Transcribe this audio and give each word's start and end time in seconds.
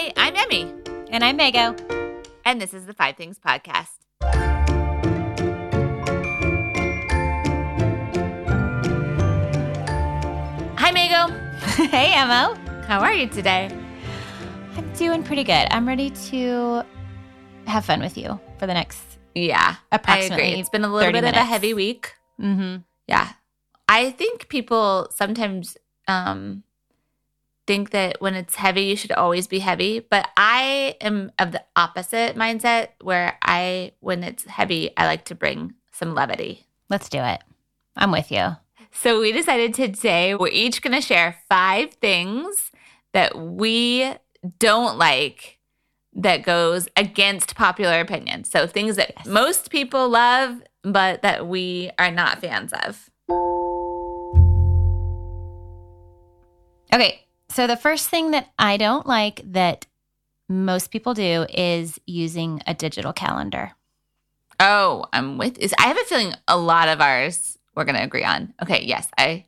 Hi, 0.00 0.12
I'm 0.16 0.36
Emmy, 0.36 0.72
And 1.10 1.24
I'm 1.24 1.36
Mago. 1.36 1.74
and 2.44 2.60
this 2.60 2.72
is 2.72 2.86
the 2.86 2.94
Five 2.94 3.16
Things 3.16 3.36
Podcast. 3.36 3.88
Hi, 10.78 10.92
Mago. 10.92 11.34
hey, 11.88 12.12
Emma. 12.14 12.56
How 12.86 13.00
are 13.00 13.12
you 13.12 13.26
today? 13.26 13.68
I'm 14.76 14.92
doing 14.92 15.24
pretty 15.24 15.42
good. 15.42 15.66
I'm 15.72 15.88
ready 15.88 16.10
to 16.30 16.84
have 17.66 17.84
fun 17.84 17.98
with 18.00 18.16
you 18.16 18.38
for 18.58 18.68
the 18.68 18.74
next. 18.74 19.02
Yeah, 19.34 19.74
Approximately 19.90 20.44
I 20.44 20.46
agree. 20.48 20.60
It's 20.60 20.70
been 20.70 20.84
a 20.84 20.92
little 20.92 21.08
30 21.08 21.20
bit 21.22 21.28
of 21.34 21.34
a 21.34 21.44
heavy 21.44 21.74
week. 21.74 22.14
Mm-hmm. 22.40 22.82
Yeah. 23.08 23.30
I 23.88 24.12
think 24.12 24.48
people 24.48 25.08
sometimes 25.12 25.76
um, 26.06 26.62
think 27.68 27.90
that 27.90 28.18
when 28.22 28.34
it's 28.34 28.54
heavy, 28.54 28.84
you 28.84 28.96
should 28.96 29.12
always 29.12 29.46
be 29.46 29.58
heavy. 29.58 30.00
But 30.00 30.30
I 30.38 30.96
am 31.02 31.30
of 31.38 31.52
the 31.52 31.62
opposite 31.76 32.34
mindset 32.34 32.88
where 33.02 33.36
I, 33.42 33.92
when 34.00 34.24
it's 34.24 34.44
heavy, 34.44 34.90
I 34.96 35.04
like 35.04 35.26
to 35.26 35.34
bring 35.34 35.74
some 35.92 36.14
levity. 36.14 36.66
Let's 36.88 37.10
do 37.10 37.18
it. 37.18 37.42
I'm 37.94 38.10
with 38.10 38.32
you. 38.32 38.56
So 38.90 39.20
we 39.20 39.32
decided 39.32 39.74
today 39.74 40.34
we're 40.34 40.48
each 40.48 40.80
going 40.80 40.94
to 40.94 41.02
share 41.02 41.36
five 41.50 41.92
things 41.94 42.72
that 43.12 43.38
we 43.38 44.14
don't 44.58 44.96
like 44.96 45.58
that 46.14 46.44
goes 46.44 46.88
against 46.96 47.54
popular 47.54 48.00
opinion. 48.00 48.44
So 48.44 48.66
things 48.66 48.96
that 48.96 49.12
Yes. 49.18 49.26
most 49.26 49.70
people 49.70 50.08
love, 50.08 50.62
but 50.82 51.20
that 51.20 51.46
we 51.46 51.90
are 51.98 52.10
not 52.10 52.40
fans 52.40 52.72
of. 52.72 53.10
Okay. 56.94 57.27
So, 57.58 57.66
the 57.66 57.76
first 57.76 58.08
thing 58.08 58.30
that 58.30 58.52
I 58.56 58.76
don't 58.76 59.04
like 59.04 59.42
that 59.46 59.84
most 60.48 60.92
people 60.92 61.12
do 61.12 61.44
is 61.52 61.98
using 62.06 62.62
a 62.68 62.72
digital 62.72 63.12
calendar. 63.12 63.72
Oh, 64.60 65.06
I'm 65.12 65.38
with. 65.38 65.58
Is 65.58 65.74
I 65.76 65.88
have 65.88 65.98
a 65.98 66.04
feeling 66.04 66.34
a 66.46 66.56
lot 66.56 66.86
of 66.86 67.00
ours 67.00 67.58
we're 67.74 67.82
going 67.82 67.96
to 67.96 68.04
agree 68.04 68.22
on. 68.22 68.54
Okay, 68.62 68.84
yes, 68.84 69.08
I 69.18 69.46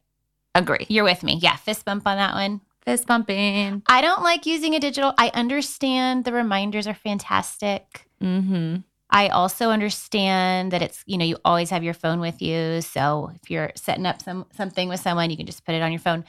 agree. 0.57 0.87
You're 0.89 1.05
with 1.05 1.23
me. 1.23 1.39
Yeah. 1.41 1.55
Fist 1.55 1.85
bump 1.85 2.05
on 2.05 2.17
that 2.17 2.35
one. 2.35 2.63
Fist 2.85 3.07
bumping. 3.07 3.85
I 3.87 4.01
don't 4.01 4.25
like 4.25 4.45
using 4.45 4.75
a 4.75 4.81
digital. 4.81 5.15
I 5.17 5.31
understand 5.33 6.25
the 6.25 6.33
reminders 6.33 6.89
are 6.89 6.95
fantastic. 6.95 8.09
Mm-hmm. 8.21 8.79
I 9.09 9.29
also 9.29 9.71
understand 9.71 10.73
that 10.73 10.83
it's, 10.83 11.05
you 11.07 11.17
know, 11.17 11.25
you 11.25 11.37
always 11.45 11.71
have 11.71 11.85
your 11.85 11.95
phone 11.95 12.19
with 12.19 12.43
you. 12.43 12.81
So 12.81 13.31
if 13.41 13.53
you're 13.53 13.71
setting 13.77 14.05
up 14.05 14.21
some 14.21 14.47
something 14.57 14.89
with 14.89 14.99
someone, 14.99 15.31
you 15.31 15.37
can 15.37 15.47
just 15.47 15.65
put 15.65 15.77
it 15.77 15.83
on 15.83 15.93
your 15.93 16.01
phone. 16.01 16.25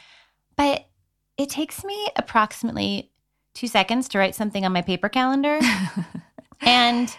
But 0.55 0.85
it 1.41 1.49
takes 1.49 1.83
me 1.83 2.07
approximately 2.15 3.11
two 3.53 3.67
seconds 3.67 4.07
to 4.09 4.17
write 4.19 4.35
something 4.35 4.65
on 4.65 4.71
my 4.71 4.81
paper 4.81 5.09
calendar. 5.09 5.59
and 6.61 7.15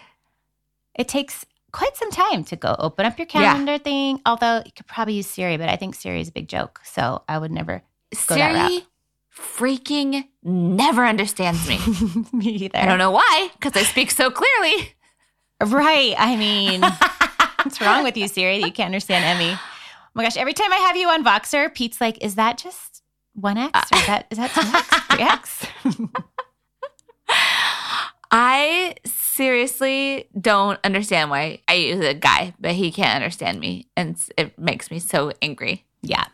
it 0.95 1.07
takes 1.07 1.45
quite 1.71 1.95
some 1.97 2.11
time 2.11 2.43
to 2.45 2.55
go 2.55 2.75
open 2.79 3.05
up 3.05 3.17
your 3.17 3.27
Yeah. 3.33 3.51
calendar 3.51 3.77
thing. 3.77 4.21
Although 4.25 4.61
you 4.65 4.71
could 4.75 4.87
probably 4.87 5.15
use 5.15 5.27
Siri, 5.27 5.57
but 5.57 5.69
I 5.69 5.75
think 5.75 5.95
Siri 5.95 6.21
is 6.21 6.29
a 6.29 6.31
big 6.31 6.47
joke. 6.47 6.81
So 6.83 7.23
I 7.27 7.37
would 7.37 7.51
never 7.51 7.83
Go 8.27 8.35
that 8.35 8.53
route. 8.53 8.69
Siri 8.71 8.87
freaking 9.35 10.27
never 10.43 11.05
understands 11.05 11.67
me. 11.67 11.79
me 12.33 12.49
either. 12.51 12.77
I 12.77 12.85
don't 12.85 12.99
know 12.99 13.11
why, 13.11 13.49
because 13.59 13.75
I 13.75 13.83
speak 13.83 14.11
so 14.11 14.29
clearly. 14.29 14.93
Right. 15.65 16.13
I 16.17 16.35
mean, 16.35 16.81
what's 17.63 17.81
wrong 17.81 18.03
with 18.03 18.15
you, 18.15 18.27
Siri, 18.27 18.59
that 18.59 18.67
you 18.67 18.71
can't 18.73 18.87
understand 18.87 19.25
Emmy? 19.25 19.53
Oh 19.53 20.09
my 20.13 20.23
gosh, 20.23 20.37
every 20.37 20.53
time 20.53 20.71
I 20.71 20.77
have 20.77 20.95
you 20.95 21.09
on 21.09 21.23
Voxer, 21.23 21.73
Pete's 21.73 21.99
like, 21.99 22.23
is 22.23 22.35
that 22.35 22.59
just 22.59 22.92
1X 23.39 23.71
or 23.91 23.97
is 23.97 24.05
that, 24.07 24.25
is 24.31 24.37
that 24.37 24.51
2X, 24.51 25.67
3X? 26.09 26.23
I 28.31 28.95
seriously 29.05 30.27
don't 30.39 30.79
understand 30.83 31.29
why 31.29 31.59
I 31.67 31.73
use 31.75 32.03
a 32.03 32.13
guy, 32.15 32.53
but 32.59 32.71
he 32.71 32.91
can't 32.91 33.15
understand 33.15 33.59
me, 33.59 33.87
and 33.95 34.17
it 34.37 34.57
makes 34.57 34.89
me 34.89 34.99
so 34.99 35.31
angry. 35.41 35.85
yeah. 36.01 36.25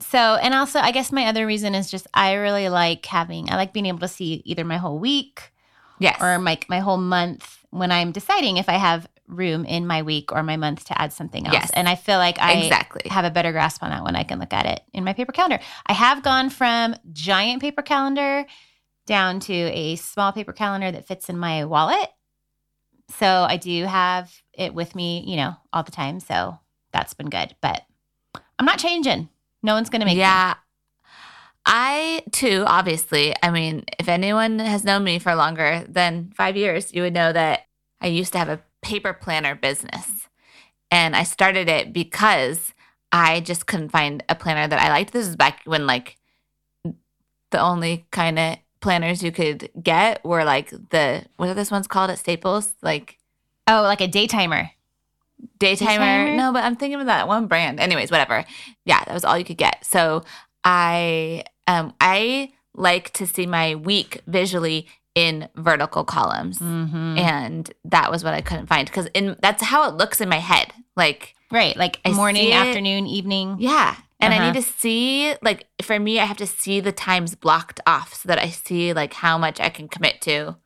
So, 0.00 0.18
and 0.36 0.54
also, 0.54 0.78
I 0.78 0.92
guess 0.92 1.10
my 1.10 1.26
other 1.26 1.44
reason 1.44 1.74
is 1.74 1.90
just 1.90 2.06
I 2.14 2.34
really 2.34 2.68
like 2.68 3.04
having, 3.04 3.50
I 3.50 3.56
like 3.56 3.72
being 3.72 3.86
able 3.86 3.98
to 3.98 4.08
see 4.08 4.42
either 4.44 4.64
my 4.64 4.76
whole 4.76 4.98
week 4.98 5.52
Yes. 5.98 6.16
or 6.22 6.38
my, 6.38 6.56
my 6.68 6.78
whole 6.78 6.98
month 6.98 7.64
when 7.70 7.90
I'm 7.90 8.12
deciding 8.12 8.58
if 8.58 8.68
I 8.68 8.74
have 8.74 9.08
room 9.28 9.64
in 9.64 9.86
my 9.86 10.02
week 10.02 10.32
or 10.32 10.42
my 10.42 10.56
month 10.56 10.86
to 10.86 11.00
add 11.00 11.12
something 11.12 11.46
else. 11.46 11.54
Yes. 11.54 11.70
And 11.74 11.88
I 11.88 11.94
feel 11.94 12.18
like 12.18 12.40
I 12.40 12.54
exactly. 12.54 13.02
have 13.10 13.24
a 13.24 13.30
better 13.30 13.52
grasp 13.52 13.82
on 13.82 13.90
that 13.90 14.04
when 14.04 14.16
I 14.16 14.24
can 14.24 14.38
look 14.38 14.52
at 14.52 14.66
it 14.66 14.80
in 14.92 15.04
my 15.04 15.12
paper 15.12 15.32
calendar. 15.32 15.60
I 15.86 15.92
have 15.92 16.22
gone 16.22 16.50
from 16.50 16.96
giant 17.12 17.60
paper 17.60 17.82
calendar 17.82 18.46
down 19.06 19.40
to 19.40 19.54
a 19.54 19.96
small 19.96 20.32
paper 20.32 20.52
calendar 20.52 20.90
that 20.90 21.06
fits 21.06 21.28
in 21.28 21.38
my 21.38 21.64
wallet. 21.64 22.08
So 23.16 23.26
I 23.26 23.56
do 23.56 23.84
have 23.84 24.30
it 24.52 24.74
with 24.74 24.94
me, 24.94 25.24
you 25.26 25.36
know, 25.36 25.54
all 25.72 25.82
the 25.82 25.92
time. 25.92 26.20
So 26.20 26.58
that's 26.92 27.14
been 27.14 27.30
good. 27.30 27.54
But 27.60 27.82
I'm 28.58 28.66
not 28.66 28.78
changing. 28.78 29.28
No 29.62 29.74
one's 29.74 29.90
going 29.90 30.00
to 30.00 30.06
make 30.06 30.16
me. 30.16 30.20
yeah. 30.20 30.54
I 31.70 32.22
too, 32.32 32.64
obviously, 32.66 33.34
I 33.42 33.50
mean, 33.50 33.84
if 33.98 34.08
anyone 34.08 34.58
has 34.58 34.84
known 34.84 35.04
me 35.04 35.18
for 35.18 35.34
longer 35.34 35.84
than 35.86 36.32
five 36.34 36.56
years, 36.56 36.94
you 36.94 37.02
would 37.02 37.12
know 37.12 37.30
that 37.30 37.66
I 38.00 38.06
used 38.06 38.32
to 38.32 38.38
have 38.38 38.48
a 38.48 38.62
paper 38.82 39.12
planner 39.12 39.54
business. 39.54 40.28
And 40.90 41.14
I 41.14 41.22
started 41.22 41.68
it 41.68 41.92
because 41.92 42.72
I 43.12 43.40
just 43.40 43.66
couldn't 43.66 43.90
find 43.90 44.24
a 44.28 44.34
planner 44.34 44.66
that 44.66 44.80
I 44.80 44.88
liked. 44.88 45.12
This 45.12 45.26
is 45.26 45.36
back 45.36 45.60
when, 45.64 45.86
like, 45.86 46.16
the 47.50 47.60
only 47.60 48.06
kind 48.10 48.38
of 48.38 48.56
planners 48.80 49.22
you 49.22 49.32
could 49.32 49.70
get 49.82 50.24
were 50.24 50.44
like 50.44 50.70
the, 50.70 51.24
what 51.36 51.48
are 51.48 51.54
those 51.54 51.70
ones 51.70 51.86
called 51.86 52.10
at 52.10 52.18
Staples? 52.18 52.74
Like, 52.82 53.18
Oh, 53.68 53.82
like 53.82 54.00
a 54.00 54.08
day 54.08 54.26
timer. 54.26 54.70
Daytimer. 55.60 55.98
Daytimer? 55.98 56.36
No, 56.36 56.52
but 56.52 56.64
I'm 56.64 56.74
thinking 56.74 57.00
of 57.00 57.06
that 57.06 57.28
one 57.28 57.46
brand. 57.46 57.78
Anyways, 57.78 58.10
whatever. 58.10 58.44
Yeah, 58.86 59.04
that 59.04 59.12
was 59.12 59.24
all 59.24 59.38
you 59.38 59.44
could 59.44 59.58
get. 59.58 59.84
So 59.84 60.24
I 60.64 61.44
um 61.66 61.92
I 62.00 62.52
like 62.74 63.12
to 63.14 63.26
see 63.26 63.46
my 63.46 63.74
week 63.74 64.22
visually 64.26 64.88
in 65.18 65.48
vertical 65.56 66.04
columns. 66.04 66.58
Mm-hmm. 66.60 67.18
And 67.18 67.72
that 67.84 68.10
was 68.10 68.22
what 68.24 68.34
I 68.34 68.40
couldn't 68.40 68.66
find 68.68 68.86
because 68.86 69.06
in 69.14 69.36
that's 69.42 69.62
how 69.62 69.88
it 69.88 69.94
looks 69.94 70.20
in 70.20 70.28
my 70.28 70.38
head. 70.38 70.72
Like, 70.96 71.34
Right. 71.50 71.76
Like 71.76 71.98
I 72.04 72.12
morning, 72.12 72.48
it. 72.50 72.54
afternoon, 72.54 73.06
evening. 73.06 73.56
yeah. 73.58 73.96
And 74.20 74.34
I 74.34 74.36
Uh-huh. 74.38 74.46
need 74.52 74.62
to 74.62 74.70
see 74.70 75.34
like 75.42 75.66
for 75.82 75.98
me, 75.98 76.18
I 76.20 76.24
have 76.24 76.36
to 76.38 76.46
see 76.46 76.80
the 76.80 76.92
times 76.92 77.34
blocked 77.34 77.80
off 77.86 78.14
so 78.14 78.28
that 78.28 78.38
I 78.38 78.48
see 78.50 78.92
like 78.92 79.14
how 79.14 79.38
much 79.38 79.58
I 79.60 79.68
can 79.70 79.88
commit 79.88 80.20
to. 80.22 80.56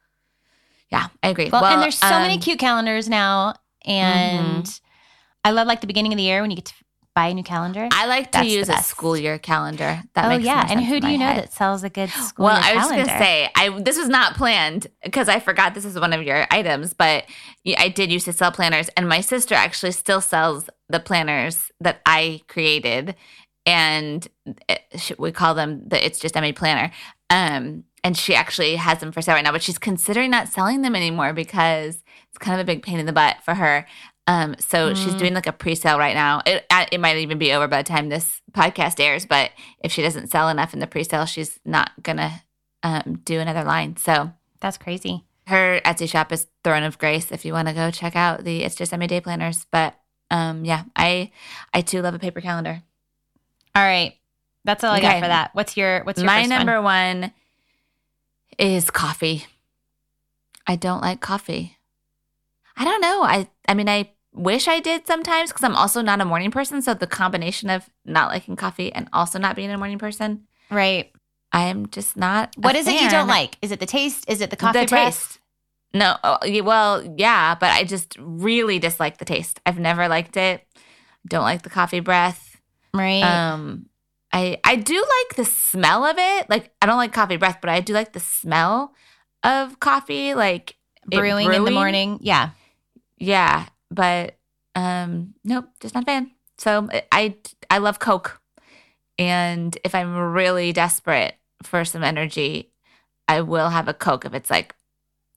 Yeah, 0.90 1.06
I 1.22 1.28
agree. 1.28 1.48
Well, 1.50 1.64
and 1.64 1.80
there's 1.82 1.98
so 1.98 2.18
many 2.18 2.34
um, 2.34 2.40
cute 2.40 2.58
calendars 2.58 3.08
now. 3.08 3.54
And 3.86 4.68
I 5.44 5.50
love 5.50 5.66
like 5.66 5.80
the 5.80 5.86
beginning 5.86 6.12
of 6.12 6.16
the 6.18 6.22
year 6.24 6.40
when 6.42 6.50
you 6.50 6.56
get 6.56 6.66
to 6.66 6.74
buy 7.14 7.28
a 7.28 7.34
new 7.34 7.42
calendar. 7.42 7.88
I 7.92 8.06
like 8.06 8.32
to 8.32 8.46
use 8.46 8.68
a 8.68 8.78
school 8.78 9.16
year 9.16 9.38
calendar. 9.38 10.02
That 10.14 10.30
oh 10.30 10.36
yeah, 10.36 10.66
and 10.68 10.80
who 10.84 11.00
do 11.00 11.08
you 11.08 11.18
know 11.18 11.26
head. 11.26 11.44
that 11.44 11.52
sells 11.52 11.82
a 11.82 11.90
good 11.90 12.10
school 12.10 12.48
calendar? 12.48 12.62
Well, 12.66 12.72
I 12.72 12.74
was 12.76 12.86
calendar? 12.88 13.06
gonna 13.06 13.18
say, 13.18 13.50
I 13.54 13.80
this 13.80 13.98
was 13.98 14.08
not 14.08 14.34
planned 14.34 14.86
because 15.04 15.28
I 15.28 15.40
forgot 15.40 15.74
this 15.74 15.84
is 15.84 15.98
one 15.98 16.12
of 16.12 16.22
your 16.22 16.46
items, 16.50 16.94
but 16.94 17.24
I 17.76 17.88
did 17.88 18.10
used 18.10 18.24
to 18.26 18.32
sell 18.32 18.52
planners, 18.52 18.88
and 18.96 19.08
my 19.08 19.20
sister 19.20 19.54
actually 19.54 19.92
still 19.92 20.20
sells 20.20 20.68
the 20.88 21.00
planners 21.00 21.70
that 21.80 22.00
I 22.06 22.40
created, 22.48 23.14
and 23.66 24.26
it, 24.68 25.12
we 25.18 25.32
call 25.32 25.54
them 25.54 25.88
the 25.88 26.04
"It's 26.04 26.18
Just 26.18 26.36
Emmy" 26.36 26.52
planner. 26.52 26.92
Um, 27.30 27.84
and 28.04 28.16
she 28.16 28.34
actually 28.34 28.76
has 28.76 28.98
them 28.98 29.12
for 29.12 29.22
sale 29.22 29.36
right 29.36 29.44
now, 29.44 29.52
but 29.52 29.62
she's 29.62 29.78
considering 29.78 30.30
not 30.30 30.48
selling 30.48 30.82
them 30.82 30.96
anymore 30.96 31.32
because 31.32 32.02
it's 32.28 32.38
kind 32.38 32.60
of 32.60 32.64
a 32.64 32.66
big 32.66 32.82
pain 32.82 32.98
in 32.98 33.06
the 33.06 33.12
butt 33.12 33.36
for 33.44 33.54
her. 33.54 33.86
Um, 34.28 34.54
so 34.60 34.94
she's 34.94 35.14
Mm. 35.14 35.18
doing 35.18 35.34
like 35.34 35.46
a 35.48 35.52
pre-sale 35.52 35.98
right 35.98 36.14
now. 36.14 36.42
It 36.46 36.64
it 36.92 37.00
might 37.00 37.16
even 37.18 37.38
be 37.38 37.52
over 37.52 37.66
by 37.66 37.82
the 37.82 37.88
time 37.88 38.08
this 38.08 38.40
podcast 38.52 39.00
airs, 39.00 39.26
but 39.26 39.50
if 39.82 39.90
she 39.92 40.00
doesn't 40.02 40.28
sell 40.30 40.48
enough 40.48 40.72
in 40.74 40.78
the 40.80 40.86
pre-sale, 40.86 41.26
she's 41.26 41.58
not 41.64 41.90
gonna 42.02 42.42
um, 42.84 43.20
do 43.24 43.40
another 43.40 43.64
line. 43.64 43.96
So 43.96 44.32
That's 44.60 44.78
crazy. 44.78 45.24
her 45.48 45.80
Etsy 45.84 46.08
shop 46.08 46.30
is 46.32 46.46
Throne 46.62 46.84
of 46.84 46.98
Grace. 46.98 47.32
If 47.32 47.44
you 47.44 47.52
want 47.52 47.66
to 47.68 47.74
go 47.74 47.90
check 47.90 48.14
out 48.16 48.44
the 48.44 48.62
It's 48.62 48.74
Just 48.76 48.92
Emmy 48.92 49.06
Day 49.08 49.20
planners, 49.20 49.66
but 49.72 49.94
um, 50.30 50.64
yeah, 50.64 50.84
I 50.96 51.30
I 51.74 51.80
too 51.82 52.00
love 52.00 52.14
a 52.14 52.18
paper 52.20 52.40
calendar. 52.40 52.82
All 53.74 53.82
right, 53.82 54.14
that's 54.64 54.84
all 54.84 54.92
I 54.92 55.00
got 55.00 55.20
for 55.20 55.28
that. 55.28 55.50
What's 55.54 55.76
your 55.76 56.04
What's 56.04 56.18
your 56.20 56.26
My 56.26 56.42
first 56.42 56.50
one? 56.50 56.58
number 56.58 56.80
one 56.82 57.32
is 58.58 58.88
coffee. 58.90 59.46
I 60.66 60.76
don't 60.76 61.00
like 61.00 61.20
coffee. 61.20 61.76
I 62.76 62.84
don't 62.84 63.00
know. 63.00 63.22
I 63.22 63.48
I 63.68 63.74
mean 63.74 63.88
I 63.88 64.10
wish 64.32 64.66
I 64.68 64.80
did 64.80 65.06
sometimes 65.06 65.50
because 65.50 65.64
I'm 65.64 65.76
also 65.76 66.00
not 66.00 66.20
a 66.20 66.24
morning 66.24 66.50
person. 66.50 66.80
So 66.82 66.94
the 66.94 67.06
combination 67.06 67.70
of 67.70 67.88
not 68.04 68.30
liking 68.30 68.56
coffee 68.56 68.92
and 68.92 69.08
also 69.12 69.38
not 69.38 69.56
being 69.56 69.70
a 69.70 69.78
morning 69.78 69.98
person, 69.98 70.46
Right. 70.72 71.12
I 71.52 71.64
am 71.64 71.88
just 71.90 72.16
not. 72.16 72.54
What 72.56 72.76
is 72.76 72.88
it 72.88 73.00
you 73.00 73.10
don't 73.10 73.28
like? 73.28 73.58
Is 73.60 73.72
it 73.72 73.78
the 73.80 73.86
taste? 73.86 74.24
Is 74.26 74.40
it 74.40 74.50
the 74.50 74.56
coffee 74.56 74.80
the 74.80 74.86
breath? 74.86 75.14
taste. 75.14 75.38
No, 75.94 76.16
oh, 76.24 76.38
well, 76.62 77.04
yeah, 77.18 77.54
but 77.54 77.70
I 77.70 77.84
just 77.84 78.16
really 78.18 78.78
dislike 78.78 79.18
the 79.18 79.26
taste. 79.26 79.60
I've 79.66 79.78
never 79.78 80.08
liked 80.08 80.38
it. 80.38 80.66
Don't 81.28 81.42
like 81.42 81.62
the 81.62 81.68
coffee 81.68 82.00
breath. 82.00 82.58
Right. 82.94 83.22
Um, 83.22 83.86
I 84.32 84.58
I 84.64 84.76
do 84.76 84.94
like 84.94 85.36
the 85.36 85.44
smell 85.44 86.06
of 86.06 86.16
it. 86.18 86.48
Like 86.48 86.72
I 86.80 86.86
don't 86.86 86.96
like 86.96 87.12
coffee 87.12 87.36
breath, 87.36 87.58
but 87.60 87.68
I 87.68 87.80
do 87.80 87.92
like 87.92 88.14
the 88.14 88.20
smell 88.20 88.94
of 89.44 89.78
coffee, 89.78 90.32
like 90.32 90.76
it 91.10 91.18
Brewing, 91.18 91.52
in 91.52 91.64
the 91.64 91.70
morning. 91.70 92.18
Yeah. 92.22 92.50
Yeah, 93.22 93.66
but 93.88 94.36
um, 94.74 95.34
nope, 95.44 95.66
just 95.80 95.94
not 95.94 96.02
a 96.02 96.06
fan. 96.06 96.32
So 96.58 96.88
I 97.12 97.36
I 97.70 97.78
love 97.78 98.00
Coke, 98.00 98.40
and 99.16 99.78
if 99.84 99.94
I'm 99.94 100.16
really 100.16 100.72
desperate 100.72 101.36
for 101.62 101.84
some 101.84 102.02
energy, 102.02 102.72
I 103.28 103.42
will 103.42 103.68
have 103.68 103.86
a 103.86 103.94
Coke 103.94 104.24
if 104.24 104.34
it's 104.34 104.50
like 104.50 104.74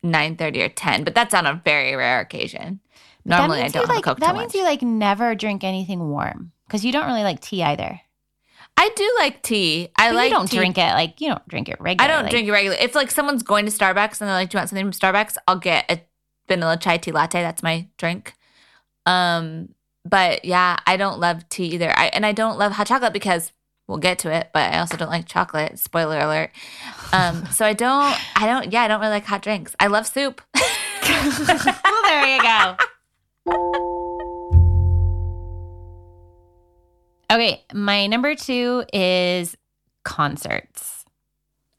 nine 0.01 0.35
thirty 0.35 0.63
or 0.63 0.69
ten. 0.69 1.03
But 1.03 1.13
that's 1.13 1.35
on 1.35 1.45
a 1.45 1.61
very 1.63 1.95
rare 1.95 2.21
occasion. 2.21 2.79
Normally, 3.23 3.61
I 3.61 3.67
don't 3.67 3.85
have 3.85 3.95
like, 3.95 3.99
a 3.99 4.09
Coke. 4.09 4.19
That 4.19 4.33
means 4.33 4.53
lunch. 4.53 4.55
you 4.55 4.63
like 4.63 4.81
never 4.81 5.35
drink 5.35 5.63
anything 5.63 6.09
warm 6.09 6.53
because 6.65 6.83
you 6.83 6.91
don't 6.91 7.05
really 7.05 7.23
like 7.23 7.39
tea 7.39 7.61
either. 7.61 8.01
I 8.77 8.89
do 8.95 9.15
like 9.19 9.43
tea. 9.43 9.89
I 9.95 10.09
But 10.09 10.15
like 10.15 10.29
you 10.31 10.35
don't 10.35 10.49
tea. 10.49 10.57
drink 10.57 10.79
it 10.79 10.91
like 10.93 11.21
you 11.21 11.29
don't 11.29 11.47
drink 11.47 11.69
it 11.69 11.77
regularly. 11.79 12.13
I 12.17 12.21
don't 12.21 12.31
drink 12.31 12.47
it 12.47 12.51
regularly. 12.51 12.83
If 12.83 12.95
like 12.95 13.11
someone's 13.11 13.43
going 13.43 13.65
to 13.65 13.71
Starbucks 13.71 14.21
and 14.21 14.27
they're 14.27 14.35
like, 14.35 14.49
"Do 14.49 14.55
you 14.55 14.59
want 14.59 14.69
something 14.69 14.91
from 14.91 15.13
Starbucks?" 15.13 15.37
I'll 15.47 15.59
get 15.59 15.85
a 15.89 16.01
vanilla 16.47 16.77
chai 16.77 16.97
tea 16.97 17.11
latte. 17.11 17.41
That's 17.41 17.63
my 17.63 17.87
drink. 17.97 18.33
Um, 19.05 19.69
but 20.03 20.45
yeah, 20.45 20.77
I 20.85 20.97
don't 20.97 21.19
love 21.19 21.47
tea 21.49 21.65
either. 21.73 21.91
I 21.97 22.07
and 22.07 22.25
I 22.25 22.31
don't 22.31 22.57
love 22.57 22.73
hot 22.73 22.87
chocolate 22.87 23.13
because 23.13 23.51
we'll 23.87 23.97
get 23.97 24.19
to 24.19 24.31
it. 24.31 24.49
But 24.53 24.73
I 24.73 24.79
also 24.79 24.97
don't 24.97 25.09
like 25.09 25.27
chocolate. 25.27 25.79
Spoiler 25.79 26.19
alert. 26.19 26.51
Um, 27.11 27.45
so 27.51 27.65
I 27.65 27.73
don't. 27.73 28.15
I 28.35 28.45
don't. 28.45 28.71
Yeah, 28.71 28.83
I 28.83 28.87
don't 28.87 28.99
really 28.99 29.13
like 29.13 29.25
hot 29.25 29.41
drinks. 29.41 29.75
I 29.79 29.87
love 29.87 30.07
soup. 30.07 30.41
well, 30.55 32.01
there 32.05 32.27
you 32.27 32.41
go. 32.41 32.77
Okay, 37.31 37.65
my 37.73 38.07
number 38.07 38.35
two 38.35 38.85
is 38.93 39.57
concerts. 40.03 41.05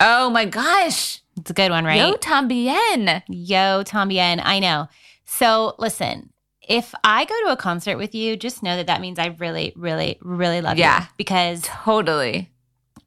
oh 0.01 0.29
my 0.29 0.45
gosh, 0.45 1.23
It's 1.39 1.51
a 1.51 1.55
good 1.55 1.71
one, 1.71 1.85
right? 1.85 1.99
yo 2.01 2.15
tambien. 2.17 3.23
Yo, 3.29 3.83
Tambien, 3.85 4.41
I 4.43 4.59
know. 4.59 4.89
So 5.25 5.75
listen, 5.79 6.31
if 6.67 6.95
I 7.05 7.25
go 7.25 7.35
to 7.47 7.53
a 7.53 7.57
concert 7.57 7.97
with 7.99 8.15
you, 8.15 8.37
just 8.37 8.63
know 8.63 8.77
that 8.77 8.87
that 8.87 9.01
means 9.01 9.19
I 9.19 9.27
really, 9.39 9.73
really, 9.77 10.19
really 10.23 10.61
love 10.61 10.79
Yeah. 10.79 10.97
you 10.97 11.01
Yeah. 11.03 11.07
because 11.17 11.63
Totally. 11.63 12.51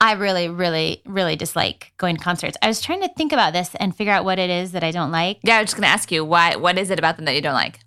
I 0.02 0.14
really, 0.14 0.48
really, 0.48 1.02
really 1.06 1.36
dislike 1.36 1.92
going 1.98 2.16
to 2.16 2.24
concerts. 2.24 2.56
I 2.62 2.68
was 2.68 2.80
trying 2.82 3.02
to 3.02 3.10
think 3.18 3.34
about 3.34 3.52
this 3.52 3.76
and 3.76 3.94
figure 3.96 4.14
out 4.14 4.24
what 4.24 4.40
it 4.40 4.50
is 4.50 4.72
that 4.72 4.84
I 4.84 4.92
don't 4.92 5.12
like. 5.12 5.40
Yeah, 5.44 5.58
I 5.58 5.62
was 5.62 5.72
just 5.72 5.76
gonna 5.76 5.88
ask 5.88 6.10
you 6.12 6.24
why. 6.24 6.56
What 6.56 6.78
is 6.78 6.90
it 6.90 7.00
about 7.00 7.18
them 7.18 7.26
that 7.26 7.36
you 7.36 7.42
don't 7.42 7.54
like? 7.54 7.80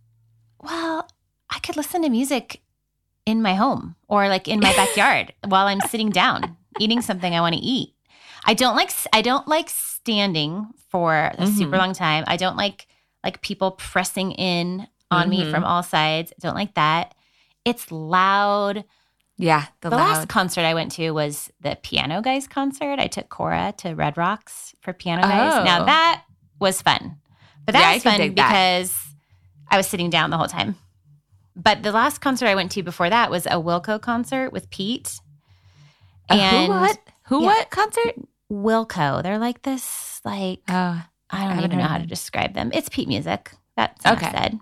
Well, 0.61 1.09
I 1.49 1.59
could 1.61 1.77
listen 1.77 2.03
to 2.03 2.11
music 2.11 2.61
in 3.25 3.41
my 3.41 3.55
home 3.55 3.95
or 4.09 4.29
like 4.29 4.47
in 4.49 4.61
my 4.61 4.73
backyard 4.77 5.33
while 5.47 5.67
I'm 5.67 5.81
sitting 5.83 6.11
down 6.11 6.57
eating 6.81 7.01
something 7.03 7.35
I 7.35 7.41
want 7.41 7.55
to 7.55 7.61
eat. 7.61 7.95
I 8.45 8.55
don't 8.55 8.75
like 8.77 8.91
I 9.13 9.23
don't 9.23 9.47
like 9.49 9.71
standing 10.05 10.67
for 10.91 11.15
a 11.15 11.37
Mhm. 11.47 11.57
super 11.57 11.77
long 11.79 11.93
time. 11.93 12.25
I 12.27 12.37
don't 12.37 12.57
like 12.57 12.87
like 13.25 13.41
people 13.41 13.71
pressing 13.73 14.33
in 14.33 14.89
on 15.13 15.29
me 15.29 15.45
Mhm. 15.45 15.51
from 15.53 15.63
all 15.65 15.85
sides. 15.85 16.33
I 16.33 16.41
don't 16.45 16.57
like 16.57 16.75
that. 16.75 17.15
It's 17.65 17.93
loud. 17.93 18.83
Yeah, 19.37 19.67
the, 19.81 19.91
The 19.91 19.97
last 19.97 20.29
concert 20.29 20.63
I 20.63 20.75
went 20.75 20.91
to 20.93 21.11
was 21.13 21.51
the 21.61 21.79
Piano 21.83 22.21
Guys 22.21 22.49
concert. 22.49 22.99
I 22.99 23.07
took 23.07 23.29
Cora 23.29 23.75
to 23.79 23.95
Red 23.95 24.17
Rocks 24.17 24.75
for 24.81 24.93
Piano 24.93 25.23
Guys. 25.23 25.65
Now 25.65 25.83
Oh. 25.83 25.85
that 25.87 26.25
was 26.59 26.83
fun. 26.83 27.19
But 27.65 27.73
that 27.75 27.81
Yeah, 27.81 27.95
was 27.95 28.03
fun 28.03 28.19
dig 28.19 28.35
that. 28.37 28.49
because 28.49 28.93
I 29.71 29.77
was 29.77 29.87
sitting 29.87 30.11
down 30.11 30.31
the 30.31 30.37
whole 30.39 30.49
time. 30.49 30.75
But 31.55 31.85
the 31.85 31.93
last 31.93 32.21
concert 32.21 32.47
I 32.49 32.57
went 32.57 32.73
to 32.73 32.83
before 32.83 33.09
that 33.09 33.31
was 33.31 33.47
a 33.47 33.51
Wilco 33.63 34.01
concert 34.01 34.53
with 34.53 34.69
Pete. 34.71 35.21
A 36.29 36.35
And 36.35 36.73
who 36.73 36.79
what? 36.81 36.99
Who 37.27 37.41
Yeah. 37.43 37.47
what 37.47 37.71
concert? 37.71 38.15
Wilco, 38.53 39.23
they're 39.23 39.39
like 39.39 39.63
this, 39.63 40.21
like 40.25 40.61
Oh, 40.69 41.03
I 41.31 41.39
don't 41.39 41.49
haven't 41.49 41.65
even 41.65 41.79
know 41.79 41.87
how 41.87 41.99
to 41.99 42.07
describe 42.07 42.53
them. 42.55 42.71
It's 42.75 42.89
Pete 42.89 43.09
music. 43.09 43.51
That's 43.77 44.05
Okay. 44.05 44.31
said. 44.31 44.59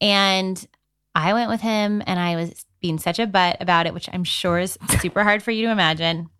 And 0.00 0.66
I 1.14 1.32
went 1.34 1.50
with 1.50 1.60
him, 1.60 2.02
and 2.06 2.18
I 2.18 2.36
was 2.36 2.64
being 2.80 2.98
such 2.98 3.18
a 3.18 3.26
butt 3.26 3.58
about 3.60 3.86
it, 3.86 3.92
which 3.94 4.08
I'm 4.12 4.24
sure 4.24 4.58
is 4.58 4.78
super 5.00 5.22
hard 5.24 5.42
for 5.42 5.50
you 5.50 5.66
to 5.66 5.72
imagine. 5.72 6.30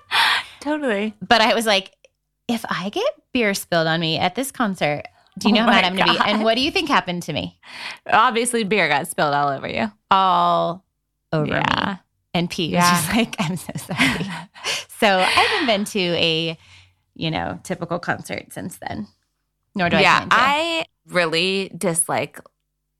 totally. 0.60 1.14
But 1.26 1.40
I 1.40 1.54
was 1.54 1.66
like, 1.66 1.94
if 2.46 2.64
I 2.70 2.90
get 2.90 3.10
beer 3.32 3.54
spilled 3.54 3.86
on 3.86 4.00
me 4.00 4.18
at 4.18 4.34
this 4.34 4.50
concert, 4.52 5.04
do 5.38 5.48
you 5.48 5.54
Oh 5.54 5.56
know 5.58 5.62
how 5.62 5.70
mad 5.70 5.84
I'm 5.84 5.96
going 5.96 6.06
to 6.06 6.12
be? 6.12 6.18
And 6.24 6.44
what 6.44 6.54
do 6.54 6.60
you 6.60 6.70
think 6.70 6.88
happened 6.88 7.22
to 7.24 7.32
me? 7.32 7.58
Obviously, 8.06 8.64
beer 8.64 8.88
got 8.88 9.08
spilled 9.08 9.34
all 9.34 9.48
over 9.48 9.68
you. 9.68 9.90
All 10.10 10.84
over 11.32 11.52
me. 11.52 11.98
And 12.38 12.48
Pete 12.48 12.70
Yeah. 12.72 12.90
just 12.90 13.16
like, 13.16 13.34
I'm 13.38 13.56
so 13.56 13.72
sorry. 13.76 14.24
so 15.00 15.18
I 15.18 15.22
haven't 15.24 15.66
been 15.66 15.84
to 15.86 16.00
a, 16.16 16.58
you 17.14 17.30
know, 17.30 17.58
typical 17.64 17.98
concert 17.98 18.52
since 18.52 18.78
then. 18.78 19.08
Nor 19.74 19.90
do 19.90 19.96
I 19.96 20.00
yeah. 20.00 20.26
I 20.30 20.86
really 21.08 21.70
dislike 21.76 22.40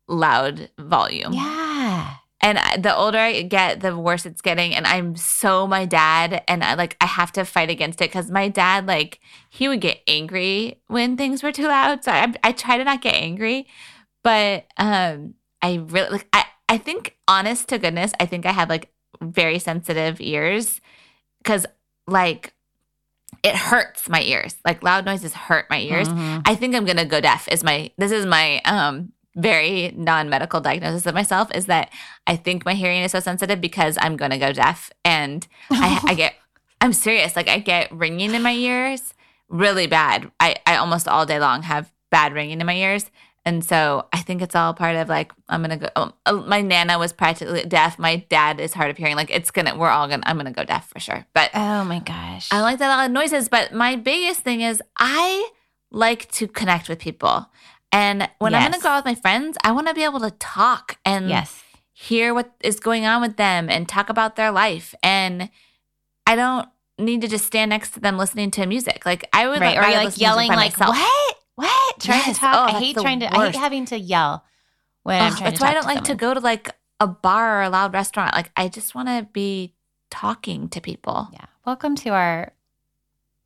loud 0.09 0.71
volume. 0.79 1.33
yeah. 1.33 2.15
And 2.41 2.85
the 2.85 2.95
older 2.95 3.19
I 3.19 3.43
get, 3.43 3.81
the 3.81 3.99
worse 3.99 4.25
it's 4.25 4.41
getting. 4.41 4.73
And 4.73 4.87
I'm 4.87 5.17
so 5.17 5.67
my 5.67 5.85
dad, 5.87 6.45
and 6.47 6.63
I 6.63 6.75
like 6.75 6.97
I 7.01 7.07
have 7.07 7.33
to 7.33 7.45
fight 7.45 7.69
against 7.69 8.01
it 8.01 8.11
because 8.11 8.31
my 8.31 8.49
dad, 8.49 8.87
like, 8.87 9.19
he 9.51 9.67
would 9.67 9.81
get 9.81 9.99
angry 10.07 10.81
when 10.87 11.17
things 11.17 11.43
were 11.43 11.51
too 11.51 11.67
loud. 11.67 12.05
So 12.05 12.13
I, 12.13 12.33
I 12.45 12.53
try 12.53 12.79
to 12.79 12.85
not 12.85 13.03
get 13.03 13.15
angry, 13.15 13.67
but 14.23 14.67
um, 14.77 15.35
I 15.63 15.85
really 15.89 16.11
like. 16.11 16.29
I 16.33 16.45
I 16.69 16.79
think, 16.79 17.17
honest 17.27 17.69
to 17.71 17.79
goodness, 17.79 18.13
I 18.21 18.27
think 18.27 18.47
I 18.47 18.53
have 18.53 18.69
like 18.69 18.93
very 19.21 19.59
sensitive 19.59 20.21
ears 20.21 20.81
because 21.39 21.67
like 22.07 22.53
it 23.43 23.55
hurts 23.55 24.09
my 24.09 24.23
ears. 24.23 24.57
Like 24.65 24.83
loud 24.83 25.05
noises 25.05 25.33
hurt 25.35 25.67
my 25.71 25.79
ears. 25.81 26.09
Mhm. 26.09 26.43
I 26.47 26.55
think 26.55 26.75
I'm 26.75 26.85
gonna 26.85 27.05
go 27.05 27.21
deaf. 27.21 27.49
Is 27.49 27.63
my 27.63 27.91
this 27.99 28.11
is 28.13 28.27
my 28.27 28.61
um 28.65 29.13
very 29.37 29.93
non-medical 29.97 30.61
diagnosis 30.61 31.07
of 31.07 31.15
myself 31.15 31.49
is 31.55 31.67
that 31.67 31.93
I 32.27 32.35
think 32.35 32.65
my 32.65 32.75
hearing 32.75 33.03
is 33.03 33.13
so 33.13 33.21
sensitive 33.21 33.61
because 33.61 33.97
I'm 34.01 34.17
gonna 34.17 34.39
go 34.39 34.53
deaf 34.53 34.91
and 35.05 35.47
I, 35.71 36.01
I 36.09 36.15
get 36.15 36.35
I'm 36.81 36.93
serious 36.93 37.37
like 37.37 37.49
I 37.49 37.59
get 37.59 37.93
ringing 37.93 38.35
in 38.35 38.43
my 38.43 38.53
ears 38.53 39.15
really 39.49 39.87
bad. 39.87 40.31
I 40.41 40.57
I 40.67 40.77
almost 40.77 41.07
all 41.07 41.25
day 41.27 41.39
long 41.39 41.63
have 41.63 41.93
bad 42.11 42.33
ringing 42.33 42.61
in 42.61 42.67
my 42.67 42.75
ears. 42.75 43.11
And 43.49 43.65
so 43.65 44.07
I 44.13 44.19
think 44.19 44.43
it's 44.43 44.55
all 44.55 44.75
part 44.75 44.95
of 44.97 45.09
like 45.09 45.33
I'm 45.49 45.63
gonna 45.63 45.79
go. 45.79 45.89
Um, 45.97 46.13
uh, 46.27 46.35
my 46.35 46.61
nana 46.61 46.99
was 46.99 47.15
practically 47.15 47.65
deaf. 47.65 47.99
My 47.99 48.17
dad 48.29 48.61
is 48.61 48.75
hard 48.75 48.91
of 48.91 48.99
hearing. 48.99 49.17
Like 49.17 49.31
it's 49.31 49.51
gonna. 49.51 49.75
We're 49.75 49.89
all 49.89 50.07
gonna. 50.07 50.23
I'm 50.27 50.37
gonna 50.37 50.53
go 50.53 50.65
deaf 50.65 50.91
for 50.91 51.01
sure. 51.01 51.25
But 51.33 51.51
Oh 51.55 51.83
my 51.85 52.01
gosh. 52.01 52.51
I 52.53 52.61
like 52.61 52.79
that 52.79 52.89
loud 52.89 53.11
noises, 53.11 53.49
but 53.49 53.73
my 53.73 53.97
biggest 53.97 54.41
thing 54.41 54.61
is 54.61 54.83
I 54.99 55.49
like 55.91 56.31
to 56.33 56.47
connect 56.47 56.91
with 56.91 56.99
people. 56.99 57.47
And 57.91 58.29
when 58.39 58.55
I'm 58.55 58.61
Yes. 58.61 58.69
going 58.69 58.81
to 58.81 58.83
go 58.85 58.89
out 58.91 59.05
with 59.07 59.17
my 59.17 59.21
friends, 59.23 59.57
I 59.65 59.73
want 59.73 59.89
to 59.89 59.95
be 59.95 60.05
able 60.05 60.21
to 60.21 60.31
talk 60.33 60.99
and 61.07 61.31
yes. 61.31 61.63
hear 61.95 62.35
what 62.35 62.53
is 62.61 62.81
going 62.81 63.07
on 63.07 63.23
with 63.23 63.39
them 63.39 63.71
and 63.71 63.89
talk 63.89 64.11
about 64.11 64.37
their 64.37 64.51
life. 64.51 64.95
And 65.03 65.49
I 66.27 66.37
don't 66.37 66.69
need 66.99 67.23
to 67.23 67.29
just 67.29 67.47
stand 67.47 67.71
next 67.71 67.93
to 67.95 68.01
them 68.01 68.19
listening 68.19 68.51
to 68.51 68.67
music. 68.67 69.07
Like 69.07 69.27
I 69.33 69.49
would 69.49 69.63
Right. 69.63 69.79
Or 69.79 69.81
like 69.81 69.93
to 69.95 70.01
music 70.05 70.21
yelling 70.21 70.49
like, 70.49 70.79
myself. 70.79 70.95
what? 70.95 71.37
What? 71.59 72.01
Trying 72.01 72.19
Yes. 72.27 72.35
to 72.37 72.41
talk. 72.41 72.55
Oh, 72.55 72.77
I 72.77 72.79
hate 72.79 72.95
trying 72.97 73.21
to, 73.21 73.27
I 73.37 73.47
hate 73.47 73.57
having 73.57 73.85
to 73.87 73.99
yell 73.99 74.45
when 75.03 75.21
I'm 75.21 75.33
trying 75.33 75.45
that's 75.45 75.59
to 75.59 75.65
why 75.65 75.71
I 75.71 75.75
don't 75.75 75.87
like 75.87 76.05
to 76.05 76.15
go 76.15 76.33
to 76.33 76.39
like 76.41 76.71
a 77.01 77.07
bar 77.09 77.59
or 77.59 77.63
a 77.63 77.69
loud 77.71 77.93
restaurant. 77.93 78.33
Like 78.35 78.51
I 78.57 78.69
just 78.69 78.95
want 78.95 79.09
to 79.09 79.27
be 79.33 79.75
talking 80.11 80.69
to 80.69 80.81
people. 80.81 81.29
Yeah. 81.33 81.47
Welcome 81.67 81.97
to 81.97 82.11
our 82.11 82.53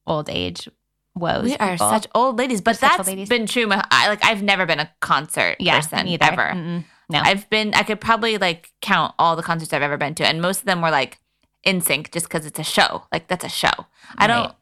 old 0.06 0.28
age 0.28 0.68
woes. 1.14 1.44
We 1.44 1.56
are 1.56 1.72
people. 1.72 1.88
such 1.88 2.06
old 2.14 2.36
ladies, 2.38 2.60
but 2.60 2.76
We're 2.82 2.88
that's 2.88 3.06
ladies. 3.08 3.28
been 3.30 3.46
true. 3.46 3.66
I 3.70 4.08
like 4.08 4.22
I've 4.24 4.42
never 4.42 4.66
been 4.66 4.80
a 4.80 4.90
concert 5.00 5.56
yeah, 5.58 5.80
person 5.80 6.04
neither. 6.04 6.24
ever. 6.26 6.50
Mm-mm. 6.54 6.84
No. 7.08 7.20
I've 7.20 7.48
been 7.48 7.72
I 7.74 7.82
could 7.82 8.00
probably 8.00 8.36
like 8.38 8.70
count 8.82 9.14
all 9.18 9.36
the 9.36 9.42
concerts 9.42 9.72
I've 9.72 9.82
ever 9.82 9.96
been 9.96 10.14
to, 10.16 10.26
and 10.26 10.40
most 10.42 10.60
of 10.60 10.66
them 10.66 10.82
were 10.82 10.90
like 10.90 11.18
NSYNC, 11.66 12.10
just 12.12 12.26
because 12.28 12.44
it's 12.44 12.58
a 12.58 12.64
show. 12.64 13.04
Like 13.10 13.28
that's 13.28 13.44
a 13.44 13.48
show. 13.48 13.86
I 14.18 14.26
don't. 14.26 14.52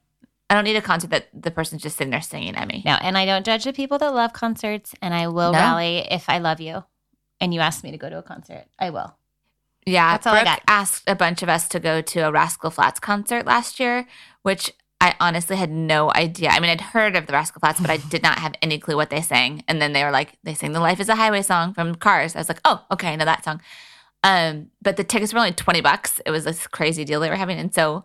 I 0.51 0.55
don't 0.55 0.65
need 0.65 0.77
a 0.77 0.83
concert 0.83 1.11
that 1.11 1.29
the 1.33 1.51
person's 1.53 1.81
just 1.83 1.97
sitting 1.97 2.11
there 2.11 2.21
singing 2.21 2.57
at 2.57 2.67
me. 2.69 2.83
No, 2.85 2.95
and 3.01 3.17
I 3.17 3.25
don't 3.25 3.47
judge 3.47 3.65
the 3.65 3.73
people 3.73 3.99
that 3.99 4.13
love 4.13 4.33
concerts, 4.33 4.95
and 5.01 5.15
I 5.15 5.29
will 5.29 5.53
No. 5.53 5.59
rally 5.61 5.99
if 6.11 6.29
I 6.29 6.39
love 6.39 6.61
you 6.61 6.85
and 7.41 7.55
you 7.55 7.61
ask 7.61 7.83
me 7.85 7.93
to 7.93 7.97
go 7.97 8.11
to 8.11 8.19
a 8.19 8.23
concert. 8.23 8.65
I 8.79 8.91
will. 8.91 9.17
Yeah, 9.87 10.11
That's 10.13 10.27
all 10.27 10.35
I 10.35 10.43
Brooke 10.43 10.47
got. 10.57 10.63
asked 10.69 11.09
a 11.09 11.15
bunch 11.15 11.43
of 11.43 11.49
us 11.49 11.69
to 11.69 11.81
go 11.81 12.03
to 12.03 12.21
a 12.21 12.33
Rascal 12.33 12.71
Flatts 12.71 13.01
concert 13.01 13.47
last 13.47 13.81
year, 13.81 14.07
which 14.43 14.73
I 15.01 15.15
honestly 15.21 15.57
had 15.57 15.71
no 15.71 16.13
idea. 16.13 16.51
I 16.51 16.61
mean, 16.61 16.69
I'd 16.71 16.81
heard 16.83 17.17
of 17.17 17.27
the 17.27 17.33
Rascal 17.33 17.61
Flatts, 17.61 17.81
but 17.81 17.89
I 17.89 17.97
did 17.97 18.23
not 18.23 18.41
have 18.41 18.55
any 18.61 18.79
clue 18.79 18.97
what 18.97 19.09
they 19.09 19.23
sang. 19.23 19.65
And 19.69 19.81
then 19.81 19.95
they 19.95 20.05
were 20.05 20.11
like, 20.11 20.37
they 20.43 20.53
sing 20.55 20.73
the 20.73 20.81
"Life 20.81 21.01
Is 21.01 21.09
a 21.09 21.15
Highway" 21.17 21.41
song 21.43 21.73
from 21.73 21.95
Cars. 21.95 22.37
I 22.37 22.41
was 22.41 22.49
like, 22.49 22.61
oh, 22.67 22.85
okay, 22.91 23.09
I 23.13 23.17
know 23.17 23.25
that 23.25 23.43
song. 23.45 23.63
Um, 24.23 24.67
but 24.83 24.97
the 24.99 25.05
tickets 25.05 25.33
were 25.33 25.39
only 25.39 25.53
twenty 25.53 25.81
bucks. 25.81 26.21
It 26.27 26.31
was 26.31 26.45
this 26.45 26.67
crazy 26.67 27.05
deal 27.05 27.21
they 27.21 27.31
were 27.31 27.37
having, 27.37 27.59
and 27.59 27.73
so 27.73 28.05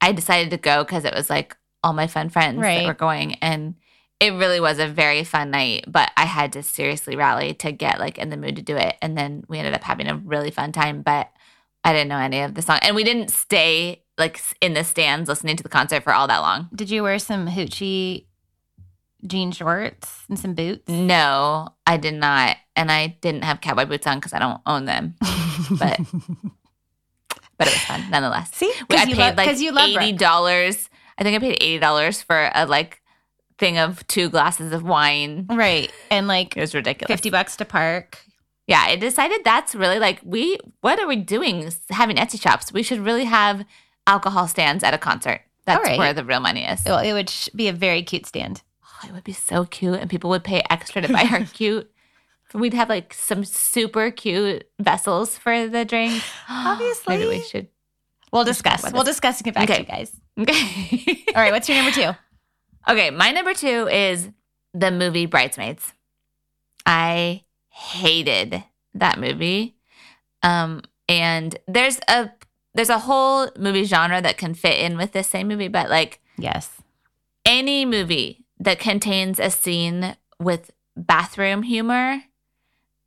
I 0.00 0.12
decided 0.12 0.50
to 0.50 0.56
go 0.58 0.84
because 0.84 1.04
it 1.04 1.14
was 1.14 1.28
like 1.28 1.56
all 1.82 1.92
my 1.92 2.06
fun 2.06 2.28
friends 2.28 2.58
Right. 2.58 2.78
that 2.78 2.86
were 2.86 2.94
going, 2.94 3.34
and 3.36 3.74
it 4.20 4.32
really 4.32 4.60
was 4.60 4.78
a 4.78 4.86
very 4.88 5.22
fun 5.24 5.50
night. 5.50 5.84
But 5.86 6.10
I 6.16 6.24
had 6.24 6.52
to 6.54 6.62
seriously 6.62 7.14
rally 7.16 7.54
to 7.54 7.70
get 7.72 7.98
like 8.00 8.18
in 8.18 8.30
the 8.30 8.36
mood 8.36 8.56
to 8.56 8.62
do 8.62 8.76
it, 8.76 8.96
and 9.02 9.16
then 9.16 9.44
we 9.48 9.58
ended 9.58 9.74
up 9.74 9.82
having 9.84 10.08
a 10.08 10.16
really 10.16 10.50
fun 10.50 10.72
time. 10.72 11.02
But 11.02 11.30
I 11.84 11.92
didn't 11.92 12.08
know 12.08 12.18
any 12.18 12.40
of 12.40 12.54
the 12.54 12.62
song, 12.62 12.78
and 12.82 12.96
we 12.96 13.04
didn't 13.04 13.30
stay 13.30 14.02
like 14.18 14.40
in 14.60 14.74
the 14.74 14.82
stands 14.82 15.28
listening 15.28 15.56
to 15.56 15.62
the 15.62 15.68
concert 15.68 16.02
for 16.02 16.12
all 16.12 16.26
that 16.26 16.38
long. 16.38 16.68
Did 16.74 16.90
you 16.90 17.04
wear 17.04 17.18
some 17.20 17.46
hoochie 17.46 18.24
jean 19.26 19.52
shorts 19.52 20.24
and 20.28 20.38
some 20.38 20.54
boots? 20.54 20.88
No, 20.88 21.68
I 21.86 21.96
did 21.96 22.14
not. 22.14 22.56
And 22.74 22.90
I 22.90 23.16
didn't 23.20 23.42
have 23.44 23.60
cowboy 23.60 23.84
boots 23.86 24.06
on 24.06 24.18
because 24.18 24.32
I 24.32 24.38
don't 24.40 24.60
own 24.66 24.84
them. 24.86 25.14
But 25.78 26.00
but 27.58 27.66
it 27.66 27.74
was 27.74 27.82
fun 27.84 28.10
nonetheless. 28.10 28.50
See, 28.54 28.72
I 28.76 28.84
because 28.88 29.08
you, 29.08 29.14
paid 29.16 29.20
love, 29.20 29.36
like 29.36 29.58
you 29.60 29.72
love 29.72 29.88
eighty 29.90 30.12
dollars. 30.12 30.88
I 31.18 31.22
think 31.24 31.36
I 31.36 31.38
paid 31.40 31.58
eighty 31.60 31.78
dollars 31.78 32.22
for 32.22 32.50
a 32.54 32.64
like 32.66 33.02
thing 33.58 33.76
of 33.76 34.06
two 34.06 34.28
glasses 34.30 34.72
of 34.72 34.82
wine. 34.84 35.46
right? 35.50 35.92
And 36.10 36.28
like 36.28 36.56
It 36.56 36.60
was 36.60 36.74
ridiculous. 36.74 37.08
fifty 37.12 37.28
bucks 37.30 37.56
to 37.56 37.64
park. 37.64 38.18
Yeah, 38.68 38.84
I 38.86 38.96
decided 38.96 39.40
that's 39.44 39.74
really 39.74 39.98
like 39.98 40.20
we. 40.24 40.58
What 40.80 41.00
are 41.00 41.06
we 41.08 41.16
doing? 41.16 41.70
Having 41.90 42.16
Etsy 42.16 42.40
shops. 42.40 42.72
We 42.72 42.82
should 42.82 43.00
really 43.00 43.24
have 43.24 43.64
alcohol 44.06 44.46
stands 44.46 44.84
at 44.84 44.94
a 44.94 44.98
concert. 44.98 45.40
That's 45.64 45.82
right. 45.84 45.98
where 45.98 46.14
the 46.14 46.24
real 46.24 46.40
money 46.40 46.64
is. 46.64 46.82
Well, 46.86 46.98
it 46.98 47.12
would 47.12 47.32
be 47.54 47.68
a 47.68 47.72
very 47.72 48.02
cute 48.02 48.24
stand. 48.26 48.62
Oh, 48.84 49.08
it 49.08 49.12
would 49.12 49.24
be 49.24 49.32
so 49.34 49.64
cute, 49.64 50.00
and 50.00 50.08
people 50.08 50.30
would 50.30 50.44
pay 50.44 50.62
extra 50.70 51.02
to 51.02 51.12
buy 51.12 51.28
our 51.30 51.40
cute. 51.52 51.90
We'd 52.54 52.72
have 52.74 52.88
like 52.88 53.12
some 53.12 53.44
super 53.44 54.10
cute 54.10 54.66
vessels 54.78 55.36
for 55.36 55.66
the 55.68 55.84
drink. 55.84 56.22
Obviously. 56.48 57.16
maybe 57.18 57.28
we 57.28 57.42
should. 57.42 57.68
We'll 58.32 58.44
discuss. 58.44 58.90
We'll 58.92 59.02
discuss 59.04 59.38
and 59.38 59.44
get 59.46 59.54
back 59.54 59.68
to 59.68 59.78
you 59.80 59.84
guys. 59.86 60.12
Okay. 60.38 61.24
All 61.34 61.42
right, 61.42 61.52
what's 61.52 61.68
your 61.68 61.76
number 61.76 61.90
two? 61.92 62.10
Okay, 62.88 63.10
my 63.10 63.32
number 63.32 63.54
two 63.54 63.88
is 63.88 64.28
the 64.74 64.90
movie 64.90 65.26
Bridesmaids. 65.26 65.92
I 66.86 67.44
hated 67.70 68.62
that 68.94 69.18
movie. 69.18 69.76
Um, 70.42 70.82
and 71.08 71.58
there's 71.66 71.98
a 72.08 72.30
there's 72.74 72.88
a 72.90 72.98
whole 73.00 73.48
movie 73.58 73.84
genre 73.84 74.20
that 74.22 74.38
can 74.38 74.54
fit 74.54 74.78
in 74.78 74.96
with 74.96 75.12
this 75.12 75.26
same 75.28 75.48
movie, 75.48 75.68
but 75.68 75.90
like 75.90 76.20
Yes. 76.38 76.70
any 77.44 77.84
movie 77.84 78.44
that 78.60 78.78
contains 78.78 79.40
a 79.40 79.50
scene 79.50 80.16
with 80.38 80.70
bathroom 80.96 81.62
humor 81.64 82.22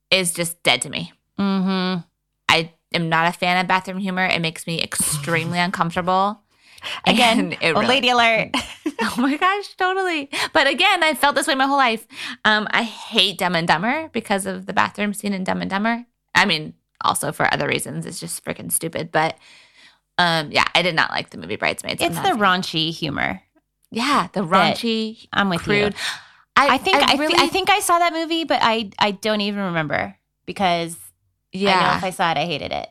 is 0.10 0.34
just 0.34 0.62
dead 0.64 0.82
to 0.82 0.90
me. 0.90 1.14
Mm-hmm. 1.40 2.02
I 2.50 2.74
am 2.94 3.08
not 3.08 3.34
a 3.34 3.38
fan 3.38 3.60
of 3.62 3.68
bathroom 3.68 4.00
humor. 4.00 4.26
It 4.26 4.42
makes 4.42 4.68
me 4.68 4.82
extremely 4.82 5.60
uncomfortable. 5.68 6.42
Again, 7.06 7.56
old 7.62 7.76
really- 7.76 7.88
lady 7.88 8.10
alert. 8.10 8.56
Oh 9.04 9.16
my 9.18 9.36
gosh, 9.36 9.76
totally. 9.78 10.30
But 10.54 10.68
again, 10.68 11.04
I 11.04 11.16
felt 11.16 11.34
this 11.34 11.48
way 11.48 11.56
my 11.56 11.66
whole 11.66 11.78
life. 11.78 12.06
Um, 12.46 12.68
I 12.70 12.84
hate 12.84 13.40
Dumb 13.40 13.56
and 13.56 13.68
Dumber 13.68 14.10
because 14.14 14.46
of 14.46 14.68
the 14.68 14.74
bathroom 14.74 15.16
scene 15.16 15.34
in 15.34 15.44
Dumb 15.44 15.60
and 15.60 15.72
Dumber. 15.72 16.06
I 16.36 16.46
mean, 16.46 16.76
also 17.04 17.32
for 17.32 17.52
other 17.52 17.68
reasons, 17.68 18.06
it's 18.06 18.20
just 18.20 18.46
freaking 18.46 18.72
stupid. 18.72 19.12
But 19.12 19.38
um, 20.20 20.52
yeah, 20.52 20.66
I 20.76 20.84
did 20.84 20.94
not 20.94 21.10
like 21.10 21.32
the 21.32 21.40
movie 21.40 21.56
Bridesmaids. 21.56 22.02
It's 22.02 22.16
the 22.16 22.36
raunchy 22.36 22.92
humor. 22.92 23.42
yeah, 23.90 24.28
the 24.34 24.42
raunchy, 24.42 25.28
I'm 25.34 25.50
with 25.50 25.62
crude. 25.62 25.94
you. 25.94 26.00
I 26.56 26.78
think 26.78 26.98
I, 26.98 27.16
really, 27.16 27.36
I 27.38 27.48
think 27.48 27.72
I 27.72 27.80
saw 27.80 27.98
that 28.00 28.14
movie, 28.14 28.44
but 28.44 28.60
I 28.62 28.92
I 29.00 29.12
don't 29.12 29.42
even 29.42 29.62
remember 29.64 30.16
because 30.46 30.96
I 31.54 31.58
know 31.58 31.64
yeah. 31.64 31.98
if 31.98 32.04
I 32.04 32.10
saw 32.12 32.32
it, 32.32 32.38
I 32.38 32.46
hated 32.46 32.72
it. 32.72 32.88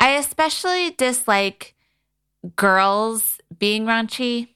I 0.00 0.16
especially 0.16 0.90
dislike 0.90 1.74
girls 2.56 3.38
being 3.58 3.84
raunchy. 3.84 4.48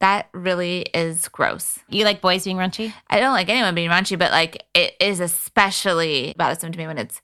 That 0.00 0.28
really 0.32 0.82
is 0.94 1.26
gross. 1.28 1.80
You 1.88 2.04
like 2.04 2.20
boys 2.20 2.44
being 2.44 2.56
raunchy? 2.56 2.92
I 3.10 3.18
don't 3.18 3.32
like 3.32 3.48
anyone 3.48 3.74
being 3.74 3.90
raunchy, 3.90 4.18
but 4.18 4.30
like 4.30 4.64
it 4.74 4.94
is 5.00 5.18
especially 5.18 6.34
bothersome 6.38 6.70
to 6.70 6.78
me 6.78 6.86
when 6.86 6.98
it's 6.98 7.20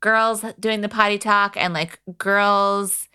girls 0.00 0.44
doing 0.60 0.82
the 0.82 0.88
potty 0.88 1.18
talk 1.18 1.56
and 1.56 1.72
like 1.72 2.00
girls 2.18 3.08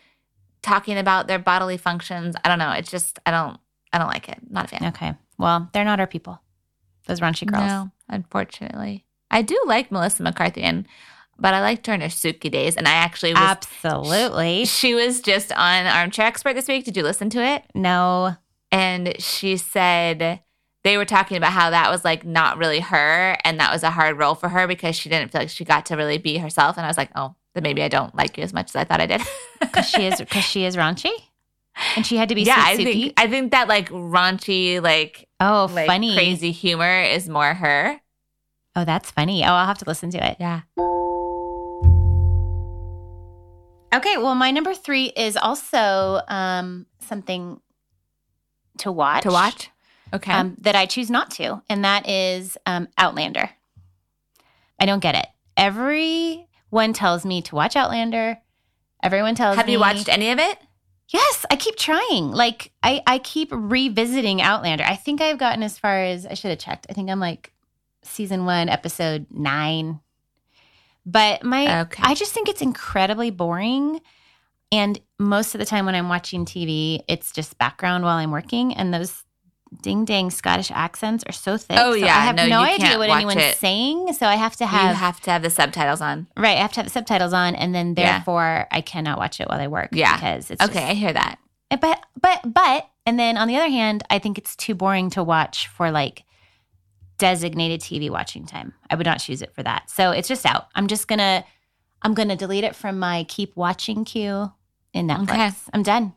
talking 0.63 0.97
about 0.97 1.27
their 1.27 1.37
bodily 1.37 1.77
functions. 1.77 2.35
I 2.43 2.49
don't 2.49 2.59
know. 2.59 2.71
It's 2.71 2.89
just 2.89 3.19
I 3.25 3.31
don't 3.31 3.59
I 3.91 3.99
don't 3.99 4.07
like 4.07 4.29
it. 4.29 4.39
Not 4.49 4.65
a 4.65 4.67
fan. 4.69 4.87
Okay. 4.89 5.13
Well, 5.37 5.69
they're 5.73 5.85
not 5.85 5.99
our 5.99 6.07
people. 6.07 6.41
Those 7.05 7.19
raunchy 7.19 7.45
girls. 7.45 7.65
No, 7.65 7.91
unfortunately. 8.09 9.05
I 9.29 9.41
do 9.41 9.61
like 9.65 9.91
Melissa 9.91 10.23
McCarthy 10.23 10.61
and 10.61 10.87
but 11.39 11.53
I 11.53 11.61
liked 11.61 11.87
her 11.87 11.93
in 11.93 12.01
her 12.01 12.07
Sookie 12.07 12.51
days 12.51 12.75
and 12.77 12.87
I 12.87 12.91
actually 12.93 13.33
was 13.33 13.41
Absolutely. 13.41 14.65
she 14.79 14.93
was 14.93 15.21
just 15.21 15.51
on 15.51 15.85
Armchair 15.85 16.25
Expert 16.25 16.53
this 16.53 16.67
week. 16.67 16.85
Did 16.85 16.95
you 16.97 17.03
listen 17.03 17.29
to 17.31 17.43
it? 17.43 17.63
No. 17.75 18.35
and 18.71 19.15
she 19.21 19.57
said 19.57 20.41
they 20.83 20.97
were 20.97 21.05
talking 21.05 21.37
about 21.37 21.51
how 21.53 21.69
that 21.69 21.89
was 21.89 22.03
like 22.03 22.25
not 22.25 22.57
really 22.57 22.79
her 22.81 23.37
and 23.45 23.59
that 23.59 23.71
was 23.71 23.83
a 23.83 23.89
hard 23.91 24.17
role 24.17 24.35
for 24.35 24.49
her 24.49 24.67
because 24.67 24.95
she 24.95 25.07
didn't 25.09 25.31
feel 25.31 25.41
like 25.41 25.49
she 25.49 25.63
got 25.63 25.85
to 25.85 25.95
really 25.95 26.17
be 26.17 26.37
herself 26.37 26.75
and 26.75 26.85
i 26.85 26.89
was 26.89 26.97
like 26.97 27.09
oh 27.15 27.33
then 27.53 27.63
maybe 27.63 27.81
i 27.83 27.87
don't 27.87 28.13
like 28.15 28.35
you 28.37 28.43
as 28.43 28.51
much 28.51 28.69
as 28.71 28.75
i 28.75 28.83
thought 28.83 28.99
i 28.99 29.05
did 29.05 29.21
Because 29.61 29.87
she 29.87 30.05
is 30.07 30.19
because 30.19 30.43
she 30.43 30.65
is 30.65 30.75
raunchy? 30.75 31.13
And 31.95 32.05
she 32.05 32.17
had 32.17 32.27
to 32.29 32.35
be 32.35 32.41
yeah 32.43 32.55
i 32.57 32.75
think 32.75 33.13
i 33.17 33.27
think 33.27 33.51
that 33.51 33.67
like 33.69 33.89
raunchy 33.89 34.81
like 34.81 35.27
Oh, 35.39 35.69
like 35.73 35.87
funny. 35.87 36.13
crazy 36.15 36.51
humor 36.51 37.01
is 37.01 37.29
more 37.29 37.53
her 37.53 37.99
Oh, 38.75 38.85
that's 38.85 39.11
funny. 39.11 39.43
Oh, 39.45 39.49
I'll 39.49 39.67
have 39.67 39.77
to 39.77 39.85
listen 39.87 40.09
to 40.09 40.27
it. 40.31 40.37
yeah 40.39 40.61
Okay, 43.93 44.17
well, 44.17 44.35
my 44.35 44.51
number 44.51 44.73
three 44.73 45.05
is 45.07 45.38
also 45.38 46.21
um, 46.27 46.85
something 47.00 47.59
to 48.79 48.91
watch. 48.91 49.23
to 49.23 49.29
watch 49.29 49.69
okay 50.12 50.31
um, 50.31 50.55
that 50.62 50.75
I 50.75 50.85
choose 50.85 51.09
not 51.09 51.31
to, 51.31 51.62
and 51.69 51.85
that 51.85 52.09
is 52.09 52.57
um, 52.65 52.88
Outlander. 52.97 53.50
I 54.79 54.85
don't 54.85 55.00
get 55.00 55.15
it. 55.15 55.27
Everyone 55.55 56.93
tells 56.93 57.25
me 57.25 57.41
to 57.43 57.55
watch 57.55 57.75
Outlander. 57.75 58.39
Everyone 59.01 59.35
tells 59.35 59.57
have 59.57 59.67
me. 59.67 59.73
you 59.73 59.79
watched 59.79 60.09
any 60.09 60.31
of 60.31 60.39
it 60.39 60.57
Yes, 61.13 61.45
I 61.51 61.55
keep 61.55 61.75
trying. 61.75 62.31
Like 62.31 62.71
I, 62.81 63.01
I 63.05 63.19
keep 63.19 63.50
revisiting 63.51 64.41
Outlander. 64.41 64.83
I 64.83 64.95
think 64.95 65.21
I've 65.21 65.38
gotten 65.38 65.62
as 65.62 65.77
far 65.77 66.03
as 66.03 66.25
I 66.25 66.33
should 66.33 66.50
have 66.50 66.59
checked. 66.59 66.88
I 66.89 66.93
think 66.93 67.09
I'm 67.09 67.19
like 67.19 67.53
season 68.01 68.45
one, 68.45 68.67
episode 68.67 69.27
nine. 69.29 70.00
But 71.05 71.43
my 71.43 71.81
Okay. 71.81 72.03
I 72.05 72.13
just 72.13 72.33
think 72.33 72.48
it's 72.50 72.62
incredibly 72.62 73.29
boring. 73.29 74.01
And 74.72 75.00
most 75.19 75.53
of 75.53 75.60
the 75.60 75.65
time 75.65 75.86
when 75.86 75.95
I'm 75.95 76.10
watching 76.10 76.45
TV, 76.45 77.01
it's 77.07 77.31
just 77.31 77.57
background 77.57 78.03
while 78.03 78.17
I'm 78.17 78.31
working. 78.31 78.74
And 78.74 78.93
those 78.93 79.24
ding 79.81 80.05
dang 80.05 80.29
Scottish 80.29 80.72
accents 80.72 81.24
are 81.27 81.31
so 81.31 81.57
thick. 81.57 81.77
Oh, 81.79 81.91
So 81.91 81.98
yeah. 81.98 82.15
I 82.17 82.22
have 82.22 82.36
No, 82.36 82.48
no, 82.48 82.62
idea 82.62 82.98
what 82.98 83.10
anyone's 83.10 83.41
it. 83.41 83.57
saying. 83.57 84.13
So 84.13 84.27
I 84.27 84.36
have 84.36 84.55
to 84.57 84.65
have 84.65 84.91
you 84.91 84.95
have, 84.95 85.19
to 85.22 85.31
have 85.31 85.41
the 85.41 85.50
subtitles 85.50 86.00
on 86.01 86.27
right. 86.38 86.57
I 86.57 86.62
have 86.62 86.72
to 86.74 86.79
have 86.79 86.86
the 86.86 86.91
subtitles 86.91 87.33
on, 87.33 87.55
and 87.55 87.74
then 87.75 87.93
Yeah. 87.98 88.13
therefore 88.13 88.67
I 88.72 88.81
cannot 88.81 89.17
watch 89.17 89.39
it 89.41 89.48
while 89.50 89.60
I 89.60 89.67
work. 89.67 89.89
Yeah. 89.91 90.15
because 90.15 90.51
it's 90.51 90.63
okay 90.63 90.74
just- 90.74 90.91
i 90.91 90.93
hear 90.93 91.13
that 91.13 91.38
but 91.81 92.03
but 92.22 92.41
but 92.45 92.88
and 93.07 93.17
then 93.19 93.36
on 93.36 93.48
the 93.48 93.55
other 93.57 93.67
hand 93.69 94.03
i 94.12 94.19
think 94.19 94.38
it's 94.38 94.55
too 94.55 94.75
boring 94.75 95.10
to 95.10 95.24
watch 95.24 95.67
for 95.67 95.89
like 95.89 96.24
designated 97.23 97.79
tv 97.79 98.09
watching 98.09 98.45
time 98.45 98.73
i 98.89 98.95
would 98.95 99.05
not 99.05 99.19
choose 99.19 99.41
it 99.41 99.53
for 99.55 99.63
that 99.63 99.89
so 99.89 100.11
it's 100.11 100.27
just 100.27 100.45
out 100.45 100.67
i'm 100.75 100.87
just 100.87 101.07
gonna 101.07 101.43
i'm 102.01 102.13
gonna 102.13 102.35
delete 102.35 102.65
it 102.65 102.75
from 102.75 102.99
my 102.99 103.23
keep 103.29 103.55
watching 103.55 104.03
queue 104.03 104.51
in 104.93 105.07
netflix 105.07 105.29
Okay. 105.29 105.51
i'm 105.73 105.83
done 105.83 106.13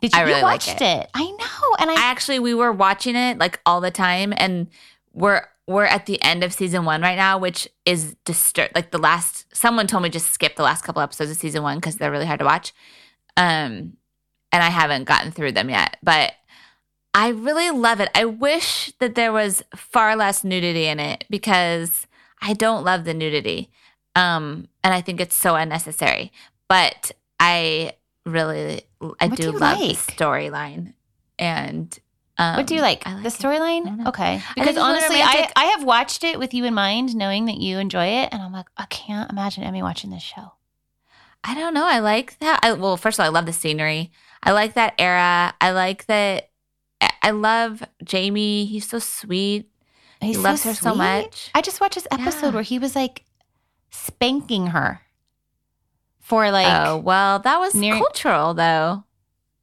did 0.00 0.12
you, 0.14 0.18
I 0.18 0.22
really 0.22 0.38
you 0.38 0.42
like 0.44 0.52
watched 0.66 0.80
it. 0.80 1.10
i 1.12 1.22
know 1.24 1.76
and 1.80 1.90
i, 1.90 1.94
I 1.94 2.10
actually 2.10 2.38
we 2.38 2.54
were 2.54 2.72
watching 2.72 3.14
it 3.14 3.36
like 3.36 3.60
all 3.66 3.82
the 3.82 3.90
time 3.90 4.32
and 4.36 4.68
we're 5.12 5.42
we're 5.66 5.84
at 5.84 6.06
the 6.06 6.22
end 6.22 6.44
of 6.44 6.52
season 6.52 6.84
one 6.84 7.02
right 7.02 7.16
now, 7.16 7.38
which 7.38 7.66
is 7.84 8.14
disturb 8.24 8.70
like 8.76 8.92
the 8.92 8.98
last 8.98 9.46
someone 9.52 9.88
told 9.88 10.04
me 10.04 10.08
just 10.08 10.32
skip 10.32 10.54
the 10.54 10.62
last 10.62 10.84
couple 10.84 11.02
episodes 11.02 11.28
of 11.28 11.36
season 11.36 11.60
one 11.64 11.78
because 11.78 11.96
they're 11.96 12.12
really 12.12 12.24
hard 12.26 12.38
to 12.38 12.44
watch. 12.44 12.72
Um 13.36 13.96
and 14.52 14.62
I 14.62 14.70
haven't 14.70 15.04
gotten 15.04 15.32
through 15.32 15.52
them 15.52 15.68
yet. 15.68 15.96
But 16.04 16.34
I 17.16 17.28
really 17.28 17.70
love 17.70 17.98
it. 18.00 18.10
I 18.14 18.26
wish 18.26 18.92
that 19.00 19.14
there 19.14 19.32
was 19.32 19.62
far 19.74 20.14
less 20.16 20.44
nudity 20.44 20.86
in 20.86 21.00
it 21.00 21.24
because 21.30 22.06
I 22.42 22.52
don't 22.52 22.84
love 22.84 23.04
the 23.04 23.14
nudity. 23.14 23.70
Um 24.14 24.68
and 24.84 24.92
I 24.94 25.00
think 25.00 25.20
it's 25.20 25.34
so 25.34 25.56
unnecessary. 25.56 26.30
But 26.68 27.12
I 27.40 27.94
really 28.26 28.82
I 29.18 29.28
What 29.28 29.36
do, 29.36 29.44
do 29.44 29.52
love 29.52 29.80
like? 29.80 29.98
the 29.98 30.12
storyline. 30.12 30.92
And 31.38 31.98
um, 32.38 32.56
what 32.58 32.66
do 32.66 32.74
you 32.74 32.82
like, 32.82 33.06
like 33.06 33.22
the 33.22 33.30
storyline 33.30 34.06
okay 34.08 34.42
because 34.54 34.76
more 34.76 34.84
honestly 34.84 35.22
I. 35.22 35.50
I 35.56 35.64
have 35.66 35.84
watched 35.84 36.22
it 36.22 36.38
with 36.38 36.52
you 36.52 36.66
in 36.66 36.74
mind 36.74 37.16
knowing 37.16 37.46
that 37.46 37.56
you 37.56 37.78
enjoy 37.78 38.06
it 38.08 38.28
and 38.30 38.42
i'm 38.42 38.52
like 38.52 38.66
i 38.76 38.84
can't 38.86 39.30
imagine 39.30 39.62
emmy 39.64 39.82
watching 39.82 40.10
this 40.10 40.22
show 40.22 40.52
I 41.48 41.54
don't 41.54 41.74
know. 41.74 41.86
I 41.86 42.00
like 42.00 42.38
that. 42.40 42.58
I, 42.62 42.72
well, 42.72 42.96
first 42.96 43.18
of 43.18 43.22
all, 43.22 43.26
I 43.26 43.32
love 43.32 43.46
the 43.46 43.52
scenery. 43.52 44.10
I 44.42 44.50
like 44.50 44.74
that 44.74 44.94
era. 44.98 45.54
I 45.60 45.70
like 45.70 46.06
that. 46.06 46.50
I- 47.00 47.30
love 47.30 47.82
Jamie. 48.04 48.64
He's 48.66 48.88
so 48.88 48.98
sweet. 48.98 49.68
He's 50.20 50.36
he 50.36 50.42
loves 50.42 50.62
her 50.64 50.74
so 50.74 50.94
much. 50.94 51.50
I 51.54 51.60
just 51.60 51.80
watched 51.80 51.96
this 51.96 52.06
episode 52.10 52.46
Yeah. 52.48 52.54
where 52.54 52.62
he 52.62 52.78
was 52.78 52.94
like 52.96 53.24
spanking 53.90 54.68
her 54.68 55.00
for 56.20 56.50
like 56.50 56.66
oh 56.88 56.96
well, 56.98 57.38
that 57.40 57.58
was 57.58 57.74
near- 57.74 57.96
cultural 57.98 58.54
though. 58.54 59.04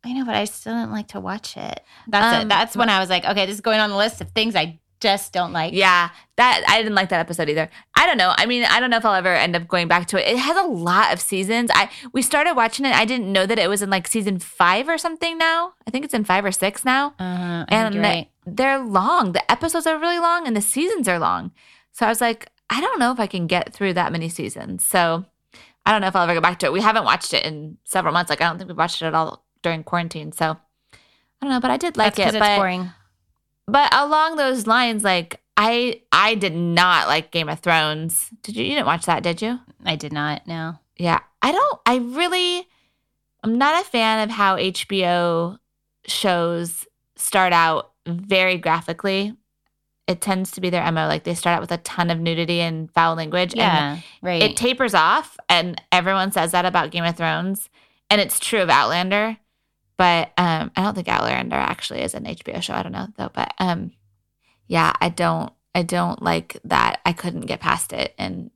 I 0.06 0.12
know, 0.14 0.26
but 0.26 0.36
I 0.36 0.44
still 0.46 0.74
didn't 0.74 0.92
like 0.92 1.08
to 1.10 1.20
watch 1.22 1.56
it. 1.56 1.80
That's 2.08 2.36
Um, 2.38 2.42
it. 2.44 2.50
That's 2.50 2.76
when 2.76 2.90
I 2.90 3.00
was 3.00 3.10
like, 3.10 3.24
okay, 3.24 3.46
this 3.46 3.56
is 3.56 3.62
going 3.62 3.80
on 3.80 3.90
the 3.90 3.96
list 3.96 4.20
of 4.20 4.30
things 4.32 4.54
I 4.56 4.80
just 5.00 5.32
don't 5.32 5.54
like. 5.54 5.74
Yeah, 5.74 6.10
that 6.36 6.64
I 6.68 6.78
didn't 6.82 6.96
like 6.96 7.10
that 7.10 7.22
episode 7.22 7.48
either. 7.50 7.70
I 8.04 8.06
don't 8.06 8.18
know. 8.18 8.34
I 8.38 8.46
mean, 8.46 8.64
I 8.66 8.80
don't 8.82 8.90
know 8.90 8.98
if 8.98 9.06
I'll 9.06 9.14
ever 9.16 9.34
end 9.34 9.56
up 9.56 9.68
going 9.68 9.88
back 9.88 10.08
to 10.08 10.18
it. 10.18 10.30
It 10.34 10.38
has 10.38 10.58
a 10.58 10.64
lot 10.68 11.14
of 11.14 11.22
seasons. 11.22 11.72
I 11.74 11.90
we 12.12 12.22
started 12.22 12.54
watching 12.56 12.86
it. 12.86 12.94
I 12.94 13.06
didn't 13.06 13.32
know 13.32 13.46
that 13.46 13.58
it 13.58 13.70
was 13.70 13.82
in 13.82 13.90
like 13.90 14.08
season 14.08 14.40
five 14.40 14.90
or 14.90 14.98
something 14.98 15.38
now. 15.38 15.74
I 15.88 15.92
think 15.92 16.04
it's 16.04 16.14
in 16.14 16.26
five 16.26 16.44
or 16.44 16.52
six 16.52 16.84
now. 16.84 17.14
Uh-huh, 17.18 17.66
think 17.70 17.72
And 17.72 17.96
right. 17.96 18.30
they're 18.46 18.80
long. 18.80 19.32
The 19.32 19.50
episodes 19.50 19.88
are 19.88 19.98
really 19.98 20.20
long 20.20 20.46
and 20.48 20.56
the 20.56 20.62
seasons 20.62 21.08
are 21.08 21.18
long. 21.20 21.52
So 21.94 22.06
I 22.06 22.10
was 22.10 22.20
like, 22.22 22.50
I 22.70 22.82
don't 22.82 23.00
know 23.00 23.12
if 23.12 23.20
I 23.20 23.28
can 23.28 23.48
get 23.48 23.72
through 23.74 23.94
that 23.94 24.12
many 24.12 24.28
seasons. 24.30 24.84
So 24.84 25.26
I 25.86 25.92
don't 25.92 26.02
know 26.02 26.08
if 26.08 26.16
I'll 26.16 26.24
ever 26.24 26.34
go 26.34 26.42
back 26.42 26.60
to 26.60 26.66
it. 26.66 26.74
We 26.74 26.82
haven't 26.82 27.06
watched 27.06 27.34
it 27.34 27.46
in 27.46 27.78
several 27.86 28.14
months. 28.14 28.30
Like 28.30 28.42
I 28.42 28.46
don't 28.50 28.58
think 28.58 28.68
we 28.70 28.74
watched 28.76 29.02
it 29.02 29.06
at 29.06 29.16
all 29.16 29.46
during 29.62 29.84
quarantine. 29.84 30.32
So 30.34 30.46
I 30.52 30.98
don't 31.42 31.50
know, 31.52 31.60
but 31.62 31.72
I 31.72 31.78
did 31.78 31.96
like 31.98 32.16
That's 32.16 32.34
it. 32.34 32.36
it's 32.38 32.40
But 32.46 32.58
boring. 32.58 32.90
but 33.68 33.94
along 33.94 34.36
those 34.38 34.66
lines, 34.68 35.04
like 35.04 35.40
I 35.56 36.02
I 36.12 36.36
did 36.36 36.56
not 36.56 37.08
like 37.08 37.32
Game 37.32 37.50
of 37.50 37.60
Thrones. 37.60 38.30
Did 38.42 38.56
you? 38.56 38.64
You 38.64 38.72
didn't 38.72 38.88
watch 38.88 39.06
that, 39.06 39.24
did 39.24 39.42
you? 39.42 39.60
I 39.86 39.96
did 39.96 40.12
not. 40.14 40.48
No. 40.48 40.76
Yeah, 40.98 41.20
I 41.42 41.52
don't. 41.52 41.80
I 41.86 41.98
really, 41.98 42.68
I'm 43.44 43.58
not 43.58 43.82
a 43.82 43.90
fan 43.90 44.24
of 44.24 44.30
how 44.32 44.58
HBO 44.58 45.58
shows 46.06 46.86
start 47.16 47.54
out 47.54 47.92
very 48.08 48.58
graphically. 48.58 49.36
It 50.08 50.20
tends 50.22 50.52
to 50.52 50.62
be 50.62 50.70
their 50.70 50.90
mo. 50.92 51.08
Like 51.08 51.24
they 51.24 51.34
start 51.34 51.56
out 51.56 51.62
with 51.62 51.72
a 51.72 51.78
ton 51.78 52.10
of 52.10 52.20
nudity 52.20 52.60
and 52.60 52.92
foul 52.92 53.16
language, 53.16 53.54
and 53.54 53.60
Yeah. 53.60 54.00
Right. 54.22 54.44
it 54.44 54.58
tapers 54.58 54.94
off. 54.94 55.38
And 55.50 55.82
everyone 55.92 56.32
says 56.32 56.52
that 56.52 56.66
about 56.66 56.92
Game 56.92 57.06
of 57.06 57.16
Thrones, 57.16 57.70
and 58.10 58.20
it's 58.20 58.40
true 58.40 58.62
of 58.62 58.70
Outlander. 58.70 59.38
But 59.98 60.32
um, 60.38 60.72
I 60.76 60.82
don't 60.82 60.96
think 60.96 61.08
Outlander 61.08 61.56
actually 61.56 62.02
is 62.02 62.16
an 62.16 62.26
HBO 62.26 62.62
show. 62.62 62.74
I 62.74 62.84
don't 62.84 62.92
know 62.92 63.08
though. 63.18 63.30
But 63.34 63.54
um, 63.60 63.92
yeah, 64.68 64.94
I 65.00 65.10
don't. 65.10 65.52
I 65.76 65.82
don't 65.82 66.22
like 66.22 66.60
that. 66.66 67.02
I 67.06 67.14
couldn't 67.14 67.48
get 67.48 67.60
past 67.60 67.94
it. 67.94 68.14
And 68.18 68.52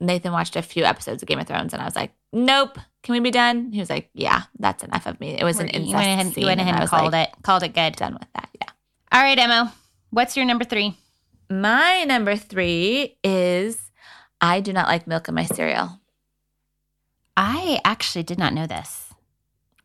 Nathan 0.00 0.32
watched 0.32 0.54
a 0.54 0.62
few 0.62 0.84
episodes 0.84 1.22
of 1.22 1.28
Game 1.28 1.38
of 1.38 1.46
Thrones, 1.46 1.72
and 1.72 1.82
I 1.82 1.84
was 1.84 1.96
like, 1.96 2.12
"Nope, 2.32 2.78
can 3.02 3.14
we 3.14 3.20
be 3.20 3.30
done?" 3.30 3.72
He 3.72 3.80
was 3.80 3.90
like, 3.90 4.10
"Yeah, 4.14 4.42
that's 4.58 4.84
enough 4.84 5.06
of 5.06 5.18
me." 5.20 5.30
It 5.30 5.44
was 5.44 5.58
an 5.60 5.68
you 5.68 5.80
incest 5.80 5.94
went 5.94 6.06
ahead, 6.06 6.26
scene, 6.34 6.42
you 6.42 6.46
went 6.46 6.60
ahead 6.60 6.74
I 6.74 6.80
and 6.80 6.90
called 6.90 7.12
like, 7.12 7.28
it. 7.28 7.42
Called 7.42 7.62
it 7.62 7.74
good. 7.74 7.96
Done 7.96 8.14
with 8.14 8.28
that. 8.34 8.48
Yeah. 8.60 8.68
All 9.12 9.22
right, 9.22 9.38
Emma. 9.38 9.74
What's 10.10 10.36
your 10.36 10.46
number 10.46 10.64
three? 10.64 10.96
My 11.50 12.04
number 12.04 12.36
three 12.36 13.18
is 13.24 13.90
I 14.40 14.60
do 14.60 14.72
not 14.72 14.88
like 14.88 15.06
milk 15.06 15.28
in 15.28 15.34
my 15.34 15.44
cereal. 15.44 16.00
I 17.36 17.80
actually 17.84 18.24
did 18.24 18.38
not 18.38 18.52
know 18.52 18.66
this. 18.66 19.12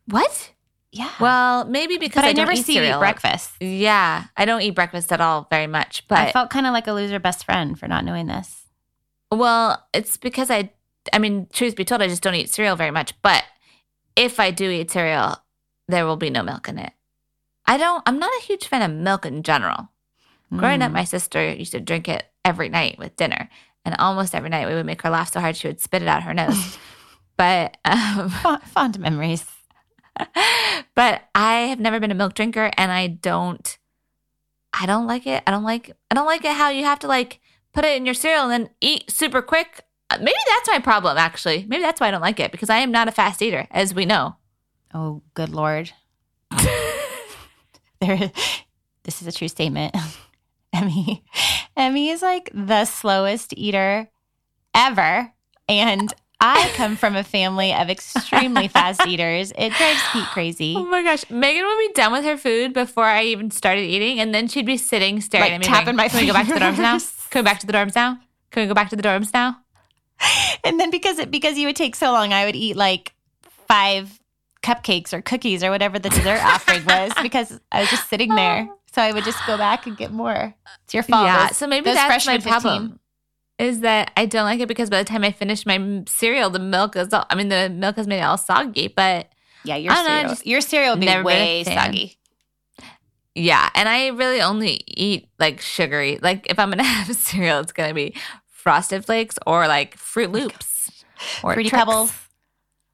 What? 0.06 0.52
Yeah. 0.96 1.10
Well, 1.18 1.64
maybe 1.64 1.98
because 1.98 2.22
but 2.22 2.26
I, 2.26 2.30
I, 2.30 2.32
never 2.34 2.52
eat 2.52 2.64
see 2.64 2.74
you 2.74 2.80
eat 2.82 2.84
cereal. 2.84 3.00
breakfast. 3.00 3.50
Yeah, 3.60 4.24
I 4.36 4.44
don't 4.44 4.62
eat 4.62 4.76
breakfast 4.76 5.12
at 5.12 5.20
all 5.20 5.48
very 5.50 5.66
much. 5.66 6.06
But 6.06 6.18
I 6.18 6.32
felt 6.32 6.50
kind 6.50 6.66
of 6.66 6.72
like 6.72 6.86
a 6.86 6.92
loser 6.92 7.18
best 7.18 7.44
friend 7.44 7.76
for 7.78 7.88
not 7.88 8.04
knowing 8.04 8.26
this. 8.26 8.62
well, 9.30 9.86
it's 9.92 10.16
because 10.16 10.50
I. 10.50 10.70
I 11.12 11.18
mean, 11.18 11.48
truth 11.52 11.76
be 11.76 11.84
told, 11.84 12.00
I 12.00 12.08
just 12.08 12.22
don't 12.22 12.34
eat 12.36 12.48
cereal 12.48 12.76
very 12.76 12.90
much. 12.92 13.12
But 13.22 13.44
if 14.16 14.38
I 14.40 14.50
do 14.52 14.70
eat 14.70 14.90
cereal, 14.90 15.36
there 15.88 16.06
will 16.06 16.16
be 16.16 16.30
no 16.30 16.42
milk 16.42 16.68
in 16.68 16.78
it. 16.78 16.92
I 17.66 17.76
don't. 17.76 18.02
I'm 18.06 18.18
not 18.20 18.32
a 18.40 18.44
huge 18.44 18.66
fan 18.68 18.82
of 18.88 18.96
milk 18.96 19.26
in 19.26 19.42
general. 19.42 19.88
Growing 20.56 20.80
up, 20.82 20.90
Mm. 20.92 20.94
my 20.94 21.04
sister 21.04 21.52
used 21.52 21.72
to 21.72 21.80
drink 21.80 22.08
it 22.08 22.24
every 22.44 22.68
night 22.68 22.98
with 23.00 23.16
dinner, 23.16 23.50
and 23.84 23.96
almost 23.98 24.34
every 24.34 24.48
night 24.50 24.68
we 24.68 24.74
would 24.74 24.86
make 24.86 25.02
her 25.02 25.10
laugh 25.10 25.32
so 25.32 25.40
hard 25.40 25.56
she 25.56 25.66
would 25.66 25.80
spit 25.80 26.02
it 26.02 26.08
out 26.08 26.22
her 26.22 26.32
nose. 26.34 26.78
but 27.36 27.76
um, 27.84 28.30
Fond, 28.30 28.62
fond 28.62 28.98
memories. 29.00 29.44
but 30.94 31.22
I 31.34 31.54
have 31.68 31.80
never 31.80 32.00
been 32.00 32.10
a 32.10 32.14
milk 32.14 32.34
drinker 32.34 32.70
and 32.76 32.92
I 32.92 33.08
don't 33.08 33.78
I 34.72 34.86
don't 34.86 35.06
like 35.06 35.26
it. 35.26 35.42
I 35.46 35.50
don't 35.50 35.62
like 35.62 35.92
I 36.10 36.14
don't 36.14 36.26
like 36.26 36.44
it 36.44 36.52
how 36.52 36.70
you 36.70 36.84
have 36.84 36.98
to 37.00 37.06
like 37.06 37.40
put 37.72 37.84
it 37.84 37.96
in 37.96 38.04
your 38.04 38.14
cereal 38.14 38.44
and 38.44 38.52
then 38.52 38.70
eat 38.80 39.10
super 39.10 39.42
quick. 39.42 39.82
Uh, 40.10 40.18
Maybe 40.18 40.36
that's 40.48 40.68
my 40.68 40.78
problem 40.78 41.16
actually. 41.16 41.64
Maybe 41.68 41.82
that's 41.82 42.00
why 42.00 42.08
I 42.08 42.10
don't 42.10 42.20
like 42.20 42.40
it 42.40 42.52
because 42.52 42.70
I 42.70 42.78
am 42.78 42.90
not 42.90 43.08
a 43.08 43.12
fast 43.12 43.42
eater 43.42 43.66
as 43.70 43.94
we 43.94 44.04
know. 44.04 44.36
Oh, 44.92 45.22
good 45.34 45.48
lord. 45.48 45.92
there, 48.00 48.30
this 49.02 49.20
is 49.20 49.26
a 49.26 49.32
true 49.32 49.48
statement. 49.48 49.96
Emmy, 50.72 51.24
Emmy 51.76 52.10
is 52.10 52.22
like 52.22 52.50
the 52.52 52.84
slowest 52.84 53.54
eater 53.56 54.10
ever, 54.74 55.32
and 55.68 56.12
I 56.40 56.70
come 56.74 56.96
from 56.96 57.16
a 57.16 57.24
family 57.24 57.72
of 57.72 57.88
extremely 57.88 58.68
fast 58.68 59.06
eaters. 59.06 59.52
It 59.56 59.72
drives 59.72 60.00
Pete 60.12 60.26
crazy. 60.26 60.74
Oh 60.76 60.84
my 60.84 61.02
gosh. 61.02 61.28
Megan 61.30 61.64
would 61.64 61.78
be 61.78 61.92
done 61.94 62.12
with 62.12 62.24
her 62.24 62.36
food 62.36 62.74
before 62.74 63.04
I 63.04 63.24
even 63.24 63.50
started 63.50 63.82
eating 63.82 64.20
and 64.20 64.34
then 64.34 64.48
she'd 64.48 64.66
be 64.66 64.76
sitting 64.76 65.20
staring 65.20 65.44
Like 65.44 65.52
at 65.52 65.60
me 65.60 65.66
tapping 65.66 65.84
going, 65.86 65.96
my 65.96 66.08
Can 66.08 66.20
we 66.20 66.26
go 66.26 66.32
back 66.32 66.46
to 66.48 66.54
the 66.54 66.60
dorms 66.60 66.78
now? 66.78 66.98
Can 67.30 67.40
we 67.40 67.40
go 67.40 67.44
back 67.44 67.60
to 67.60 67.66
the 67.66 67.72
dorms 67.72 67.94
now? 67.94 68.18
Can 68.50 68.62
we 68.62 68.66
go 68.68 68.74
back 68.74 68.90
to 68.90 68.96
the 68.96 69.02
dorms 69.02 69.32
now? 69.32 69.56
And 70.64 70.78
then 70.78 70.90
because 70.90 71.18
it 71.18 71.30
because 71.30 71.58
you 71.58 71.66
would 71.66 71.76
take 71.76 71.96
so 71.96 72.12
long, 72.12 72.32
I 72.32 72.44
would 72.46 72.56
eat 72.56 72.76
like 72.76 73.14
five 73.68 74.20
cupcakes 74.62 75.12
or 75.12 75.20
cookies 75.20 75.62
or 75.62 75.70
whatever 75.70 75.98
the 75.98 76.08
dessert 76.08 76.40
offering 76.44 76.84
was 76.84 77.12
because 77.22 77.58
I 77.72 77.80
was 77.80 77.90
just 77.90 78.08
sitting 78.08 78.34
there. 78.34 78.68
Oh. 78.70 78.78
So 78.94 79.02
I 79.02 79.12
would 79.12 79.24
just 79.24 79.44
go 79.46 79.56
back 79.58 79.86
and 79.86 79.96
get 79.96 80.12
more. 80.12 80.54
It's 80.84 80.94
your 80.94 81.02
fault. 81.02 81.26
Yeah, 81.26 81.48
Those- 81.48 81.56
so 81.56 81.66
maybe 81.66 81.86
that's 81.86 82.26
my 82.26 82.38
freshmen 82.38 82.40
15. 82.40 82.98
Is 83.58 83.80
that 83.80 84.10
I 84.16 84.26
don't 84.26 84.44
like 84.44 84.58
it 84.60 84.66
because 84.68 84.90
by 84.90 84.98
the 84.98 85.04
time 85.04 85.22
I 85.22 85.30
finish 85.30 85.64
my 85.64 86.02
cereal, 86.08 86.50
the 86.50 86.58
milk 86.58 86.96
is 86.96 87.12
all, 87.12 87.24
I 87.30 87.34
mean, 87.36 87.48
the 87.48 87.68
milk 87.70 87.96
has 87.96 88.06
made 88.08 88.18
it 88.18 88.22
all 88.22 88.36
soggy. 88.36 88.88
But 88.88 89.28
Yeah, 89.64 89.76
your 89.76 89.92
know, 89.94 90.04
cereal. 90.04 90.28
just 90.28 90.46
your 90.46 90.60
cereal 90.60 90.94
would 90.96 91.00
be 91.00 91.22
way 91.22 91.62
soggy. 91.64 92.16
yeah, 93.34 93.68
and 93.74 93.88
I 93.88 94.08
really 94.08 94.40
only 94.40 94.80
eat 94.86 95.28
like 95.38 95.60
sugary. 95.60 96.18
Like 96.20 96.46
if 96.50 96.58
I'm 96.58 96.70
gonna 96.70 96.82
have 96.98 97.08
a 97.10 97.14
cereal, 97.14 97.60
it's 97.60 97.72
gonna 97.72 97.94
be 97.94 98.14
Frosted 98.48 99.04
Flakes 99.04 99.38
or 99.46 99.68
like 99.68 99.96
Fruit 99.96 100.28
oh 100.30 100.32
Loops 100.32 101.04
or 101.42 101.54
Fruity 101.54 101.70
Trix. 101.70 101.84
Pebbles. 101.84 102.12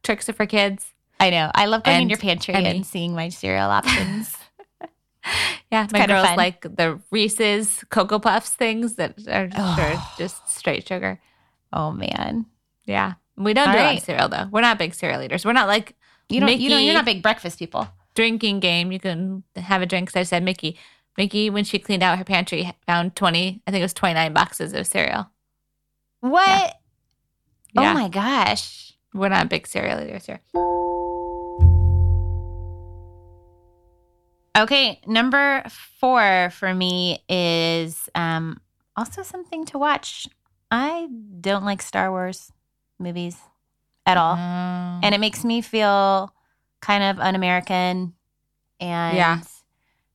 Tricks 0.02 0.28
are 0.28 0.32
for 0.34 0.46
kids. 0.46 0.86
I 1.18 1.30
know. 1.30 1.50
I 1.54 1.66
love 1.66 1.84
going 1.84 2.02
in 2.02 2.08
your 2.08 2.18
pantry 2.18 2.54
Emmy. 2.54 2.66
and 2.68 2.86
seeing 2.86 3.14
my 3.14 3.28
cereal 3.30 3.70
options. 3.70 4.34
Yeah, 5.70 5.86
my 5.92 5.98
kinda 6.00 6.14
girls 6.14 6.26
fun. 6.28 6.36
like 6.36 6.62
the 6.62 7.00
Reese's 7.10 7.84
Cocoa 7.90 8.18
Puffs 8.18 8.50
things 8.50 8.94
that 8.96 9.18
are 9.28 9.46
just, 9.48 9.78
Oh. 9.78 10.14
just 10.18 10.48
straight 10.50 10.86
sugar. 10.86 11.20
oh 11.72 11.92
man, 11.92 12.46
Yeah, 12.86 13.14
we 13.36 13.54
don't 13.54 13.68
All 13.68 13.74
do 13.74 13.78
right. 13.80 14.02
cereal 14.02 14.28
though. 14.28 14.48
We're 14.50 14.62
not 14.62 14.78
big 14.78 14.94
cereal 14.94 15.22
eaters. 15.22 15.44
We're 15.44 15.52
not 15.52 15.68
like 15.68 15.94
you 16.28 16.40
don't. 16.40 16.58
you 16.60 16.68
don't. 16.70 16.82
You're 16.84 16.94
not 16.94 17.04
big 17.04 17.22
breakfast 17.22 17.58
people. 17.58 17.86
drinking 18.14 18.58
game. 18.60 18.90
You 18.92 18.98
can 18.98 19.44
have 19.56 19.82
a 19.82 19.86
drink. 19.86 20.10
So 20.10 20.20
I 20.20 20.24
said, 20.24 20.42
Mickey, 20.42 20.76
Mickey, 21.16 21.48
when 21.50 21.62
she 21.64 21.78
cleaned 21.78 22.02
out 22.02 22.18
her 22.18 22.24
pantry, 22.24 22.70
found 22.86 23.14
20, 23.14 23.62
I 23.66 23.70
think 23.70 23.80
it 23.80 23.84
was 23.84 23.94
29 23.94 24.32
boxes 24.32 24.72
of 24.72 24.86
cereal. 24.86 25.30
What? 26.20 26.74
Yeah. 27.72 27.90
Oh 27.90 27.94
my 27.94 28.08
gosh. 28.08 28.92
We're 29.14 29.28
not 29.28 29.48
big 29.48 29.66
cereal 29.66 30.00
eaters 30.00 30.26
here. 30.26 30.40
Okay, 34.56 35.00
number 35.06 35.62
four 36.00 36.50
for 36.52 36.74
me 36.74 37.22
is 37.28 38.08
um, 38.14 38.60
also 38.96 39.22
something 39.22 39.64
to 39.66 39.78
watch. 39.78 40.28
I 40.70 41.08
don't 41.40 41.64
like 41.64 41.82
Star 41.82 42.10
Wars 42.10 42.52
movies 42.98 43.36
at 44.06 44.16
all. 44.16 44.34
Um, 44.34 45.00
and 45.02 45.14
it 45.14 45.20
makes 45.20 45.44
me 45.44 45.60
feel 45.60 46.34
kind 46.80 47.04
of 47.04 47.18
un-American, 47.20 48.14
and 48.80 49.16
Yeah. 49.16 49.40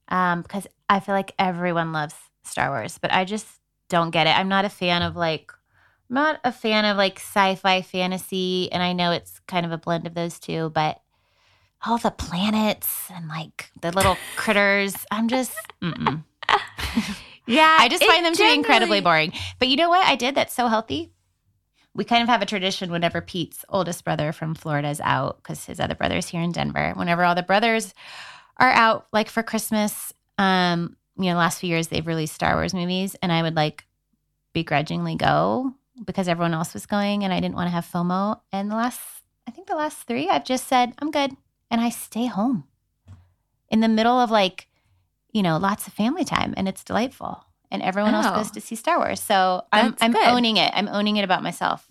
um, 0.09 0.41
because 0.41 0.67
I 0.89 0.99
feel 0.99 1.15
like 1.15 1.33
everyone 1.39 1.93
loves 1.93 2.15
Star 2.43 2.69
Wars, 2.69 2.97
but 2.97 3.13
I 3.13 3.23
just 3.25 3.47
don't 3.89 4.11
get 4.11 4.27
it. 4.27 4.37
I'm 4.37 4.49
not 4.49 4.65
a 4.65 4.69
fan 4.69 5.01
of 5.01 5.15
like, 5.15 5.51
I'm 6.09 6.13
not 6.15 6.39
a 6.43 6.51
fan 6.51 6.85
of 6.85 6.97
like 6.97 7.19
sci-fi 7.19 7.81
fantasy, 7.83 8.69
and 8.71 8.83
I 8.83 8.93
know 8.93 9.11
it's 9.11 9.39
kind 9.47 9.65
of 9.65 9.71
a 9.71 9.77
blend 9.77 10.07
of 10.07 10.13
those 10.13 10.39
two, 10.39 10.71
but 10.71 11.01
all 11.85 11.97
the 11.97 12.11
planets 12.11 13.09
and 13.13 13.27
like 13.27 13.69
the 13.81 13.91
little 13.91 14.17
critters, 14.35 14.95
I'm 15.11 15.27
just, 15.27 15.55
yeah, 17.47 17.77
I 17.79 17.87
just 17.89 18.03
find 18.03 18.25
them 18.25 18.33
to 18.33 18.43
be 18.43 18.53
incredibly 18.53 19.01
boring. 19.01 19.33
But 19.59 19.67
you 19.67 19.75
know 19.75 19.89
what 19.89 20.05
I 20.05 20.15
did 20.15 20.35
that's 20.35 20.53
so 20.53 20.67
healthy? 20.67 21.11
We 21.93 22.03
kind 22.03 22.21
of 22.21 22.27
have 22.27 22.41
a 22.41 22.45
tradition 22.45 22.91
whenever 22.91 23.21
Pete's 23.21 23.63
oldest 23.69 24.03
brother 24.03 24.33
from 24.33 24.53
Florida 24.53 24.89
is 24.89 24.99
out, 24.99 25.37
because 25.37 25.63
his 25.65 25.79
other 25.79 25.95
brother's 25.95 26.27
here 26.27 26.41
in 26.41 26.51
Denver. 26.51 26.93
Whenever 26.95 27.23
all 27.23 27.35
the 27.35 27.43
brothers 27.43 27.93
are 28.57 28.71
out, 28.71 29.07
like 29.13 29.29
for 29.29 29.43
Christmas, 29.43 30.13
um, 30.37 30.97
you 31.17 31.25
know, 31.25 31.37
last 31.37 31.59
few 31.59 31.69
years 31.69 31.87
they've 31.87 32.05
released 32.05 32.33
Star 32.33 32.55
Wars 32.55 32.73
movies, 32.73 33.15
and 33.21 33.31
I 33.31 33.41
would 33.41 33.55
like 33.55 33.85
begrudgingly 34.51 35.15
go 35.15 35.73
because 36.03 36.27
everyone 36.27 36.53
else 36.53 36.73
was 36.73 36.85
going, 36.85 37.23
and 37.23 37.33
I 37.33 37.39
didn't 37.39 37.55
want 37.55 37.67
to 37.67 37.71
have 37.71 37.85
FOMO. 37.85 38.41
And 38.51 38.69
the 38.69 38.75
last, 38.75 38.99
I 39.47 39.51
think 39.51 39.67
the 39.67 39.75
last 39.75 39.99
three, 39.99 40.27
I've 40.27 40.43
just 40.43 40.67
said 40.67 40.93
I'm 40.99 41.11
good, 41.11 41.31
and 41.71 41.81
I 41.81 41.89
stay 41.89 42.25
home 42.27 42.65
in 43.69 43.79
the 43.81 43.87
middle 43.87 44.19
of 44.19 44.31
like 44.31 44.67
you 45.31 45.43
know, 45.43 45.57
lots 45.57 45.85
of 45.85 45.91
family 45.91 46.23
time 46.23 46.53
and 46.55 46.65
it's 46.65 46.81
delightful. 46.81 47.43
And 47.69 47.81
everyone 47.81 48.13
else 48.13 48.27
Oh. 48.29 48.35
goes 48.35 48.51
to 48.51 48.61
see 48.61 48.75
Star 48.75 48.97
Wars. 48.99 49.19
So 49.19 49.65
I'm, 49.73 49.93
I'm 49.99 50.13
good. 50.13 50.25
owning 50.25 50.55
it. 50.55 50.71
I'm 50.73 50.87
owning 50.87 51.17
it 51.17 51.25
about 51.25 51.43
myself. 51.43 51.85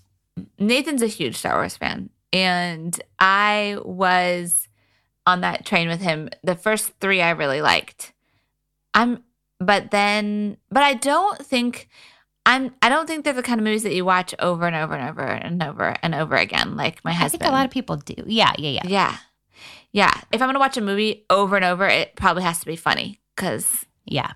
Nathan's 0.59 1.03
a 1.03 1.07
huge 1.09 1.37
Star 1.37 1.57
Wars 1.57 1.77
fan, 1.77 2.09
and 2.33 2.99
I 3.19 3.77
was 3.85 4.67
on 5.27 5.43
that 5.43 5.67
train 5.67 5.89
with 5.89 6.01
him. 6.01 6.31
The 6.43 6.55
first 6.55 6.93
three 7.01 7.21
I 7.21 7.31
really 7.31 7.61
liked. 7.61 8.15
I'm, 8.95 9.23
but 9.61 9.91
then, 9.91 10.57
but 10.71 10.83
I 10.83 10.95
don't 10.95 11.39
think 11.45 11.89
I'm. 12.47 12.75
I 12.81 12.89
don't 12.89 13.07
think 13.07 13.25
they're 13.25 13.35
the 13.35 13.43
kind 13.43 13.61
of 13.61 13.65
movies 13.65 13.83
that 13.83 13.95
you 13.95 14.05
watch 14.07 14.35
over 14.39 14.67
and 14.67 14.75
over 14.75 14.95
and 14.95 15.09
over 15.11 15.23
and 15.23 15.63
over 15.63 15.95
and 16.03 16.15
over 16.15 16.35
again. 16.37 16.77
Like 16.77 17.05
my 17.05 17.13
husband. 17.13 17.43
I 17.43 17.45
think 17.45 17.53
a 17.53 17.57
lot 17.57 17.67
of 17.67 17.71
people 17.73 17.97
do. 17.97 18.15
Yeah, 18.27 18.53
yeah, 18.59 18.71
yeah. 18.71 18.87
yeah, 18.87 19.17
yeah. 19.93 20.13
If 20.33 20.41
I'm 20.43 20.49
gonna 20.49 20.59
watch 20.59 20.77
a 20.77 20.81
movie 20.81 21.25
over 21.31 21.57
and 21.57 21.65
over, 21.65 21.87
it 21.87 22.17
probably 22.17 22.43
has 22.43 22.59
to 22.61 22.67
be 22.67 22.77
funny 22.77 23.21
because 23.35 23.85
Yeah. 24.05 24.33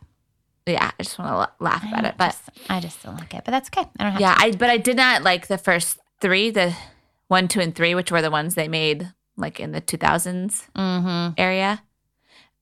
yeah, 0.66 0.90
I 0.98 1.02
just 1.02 1.18
want 1.18 1.30
to 1.58 1.64
laugh 1.64 1.82
about 1.86 2.04
it. 2.04 2.14
But 2.18 2.30
just, 2.30 2.70
I 2.70 2.80
just 2.80 3.02
don't 3.02 3.16
like 3.16 3.34
it, 3.34 3.42
but 3.44 3.50
that's 3.52 3.68
okay. 3.68 3.88
I 3.98 4.02
don't 4.04 4.12
have 4.12 4.20
yeah, 4.20 4.34
to. 4.34 4.44
I 4.44 4.50
but 4.52 4.70
I 4.70 4.76
did 4.76 4.96
not 4.96 5.22
like 5.22 5.46
the 5.48 5.58
first 5.58 5.98
three, 6.20 6.50
the 6.50 6.74
one, 7.28 7.48
two, 7.48 7.60
and 7.60 7.74
three, 7.74 7.94
which 7.94 8.10
were 8.10 8.22
the 8.22 8.30
ones 8.30 8.54
they 8.54 8.68
made 8.68 9.12
like 9.36 9.60
in 9.60 9.72
the 9.72 9.80
two 9.80 9.96
thousands 9.98 10.66
Mm-hmm. 10.76 11.34
area. 11.38 11.82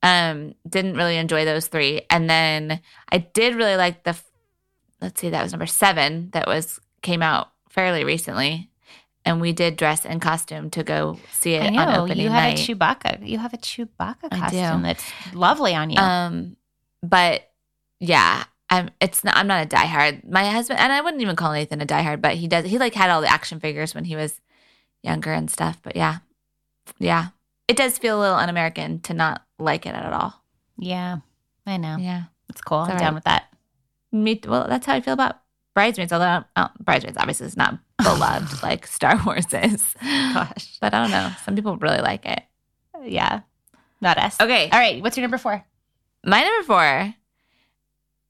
Um, 0.02 0.54
didn't 0.68 0.94
really 0.96 1.16
enjoy 1.16 1.44
those 1.44 1.66
three, 1.66 2.02
and 2.10 2.28
then 2.30 2.80
I 3.10 3.18
did 3.18 3.54
really 3.56 3.76
like 3.76 4.04
the. 4.04 4.16
Let's 5.00 5.20
see, 5.20 5.30
that 5.30 5.42
was 5.42 5.52
number 5.52 5.66
seven. 5.66 6.30
That 6.32 6.46
was 6.46 6.78
came 7.02 7.22
out 7.22 7.50
fairly 7.70 8.04
recently, 8.04 8.70
and 9.26 9.40
we 9.40 9.52
did 9.52 9.76
dress 9.76 10.04
in 10.06 10.20
costume 10.20 10.70
to 10.70 10.82
go 10.82 11.18
see 11.32 11.54
it 11.54 11.64
I 11.74 11.76
on 11.84 11.92
know 11.92 12.02
opening 12.04 12.24
you 12.24 12.30
have 12.30 12.42
night. 12.54 12.58
a 12.58 12.74
Chewbacca. 12.74 13.26
You 13.28 13.38
have 13.38 13.52
a 13.52 13.58
Chewbacca 13.58 14.30
costume 14.30 14.82
that's 14.82 15.04
lovely 15.34 15.74
on 15.74 15.90
you. 15.90 15.98
Um, 15.98 16.56
but 17.02 17.50
yeah, 18.00 18.44
I'm. 18.70 18.90
It's 19.00 19.22
not. 19.24 19.36
I'm 19.36 19.46
not 19.46 19.64
a 19.64 19.68
diehard. 19.68 20.28
My 20.30 20.46
husband 20.46 20.80
and 20.80 20.92
I 20.92 21.00
wouldn't 21.02 21.22
even 21.22 21.36
call 21.36 21.52
Nathan 21.52 21.80
a 21.82 21.86
diehard, 21.86 22.20
but 22.22 22.34
he 22.36 22.48
does. 22.48 22.64
He 22.64 22.78
like 22.78 22.94
had 22.94 23.10
all 23.10 23.20
the 23.20 23.28
action 23.30 23.60
figures 23.60 23.94
when 23.94 24.04
he 24.04 24.16
was 24.16 24.40
younger 25.02 25.32
and 25.32 25.50
stuff. 25.50 25.78
But 25.82 25.96
yeah, 25.96 26.18
yeah, 26.98 27.28
it 27.68 27.76
does 27.76 27.98
feel 27.98 28.18
a 28.18 28.20
little 28.20 28.36
un-American 28.36 29.00
to 29.00 29.14
not 29.14 29.44
like 29.58 29.86
it 29.86 29.94
at 29.94 30.12
all. 30.12 30.42
yeah, 30.78 31.18
I 31.66 31.76
know. 31.78 31.96
Yeah, 31.98 32.24
It's 32.48 32.60
cool. 32.60 32.82
It's 32.84 32.90
I'm 32.90 32.96
all 32.96 33.00
down 33.00 33.14
with 33.14 33.24
that. 33.24 33.52
me. 34.12 34.40
Well, 34.46 34.66
that's 34.68 34.86
how 34.86 34.94
I 34.94 35.00
feel 35.00 35.14
about 35.14 35.36
Bridesmaids. 35.76 36.10
Although 36.10 36.42
uh, 36.56 36.68
Bridesmaids 36.80 37.18
obviously 37.18 37.46
is 37.46 37.56
not 37.56 37.78
beloved 38.02 38.62
like 38.62 38.86
Star 38.86 39.20
Wars 39.26 39.44
is. 39.52 39.94
Gosh. 40.02 40.78
but 40.80 40.94
I 40.94 41.02
don't 41.02 41.10
know. 41.10 41.30
Some 41.44 41.54
people 41.54 41.76
really 41.76 42.00
like 42.00 42.24
it. 42.24 42.42
Yeah, 43.04 43.40
not 44.00 44.16
us. 44.16 44.40
Okay, 44.40 44.70
All 44.70 44.78
right. 44.78 45.02
What's 45.02 45.18
your 45.18 45.22
number 45.22 45.36
four? 45.36 45.62
My 46.24 46.40
number 46.40 46.66
four, 46.66 47.14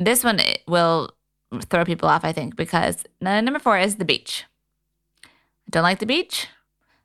this 0.01 0.25
one 0.25 0.41
will 0.67 1.13
throw 1.71 1.85
people 1.85 2.09
off, 2.09 2.25
I 2.25 2.33
think, 2.33 2.57
because 2.57 3.05
number 3.21 3.61
four 3.61 3.79
is 3.79 3.95
the 3.95 4.05
beach. 4.05 4.45
I 5.25 5.71
don't 5.71 5.85
like 5.85 6.01
the 6.01 6.07
beach. 6.07 6.49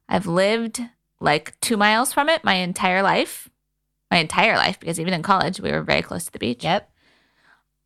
I've 0.09 0.25
lived 0.25 0.81
like 1.19 1.57
two 1.61 1.77
miles 1.77 2.11
from 2.11 2.29
it 2.29 2.43
my 2.43 2.55
entire 2.55 3.03
life. 3.03 3.47
My 4.09 4.17
entire 4.17 4.57
life, 4.57 4.79
because 4.79 4.99
even 4.99 5.13
in 5.13 5.21
college, 5.21 5.61
we 5.61 5.71
were 5.71 5.83
very 5.83 6.01
close 6.01 6.25
to 6.25 6.31
the 6.31 6.39
beach. 6.39 6.63
Yep. 6.63 6.91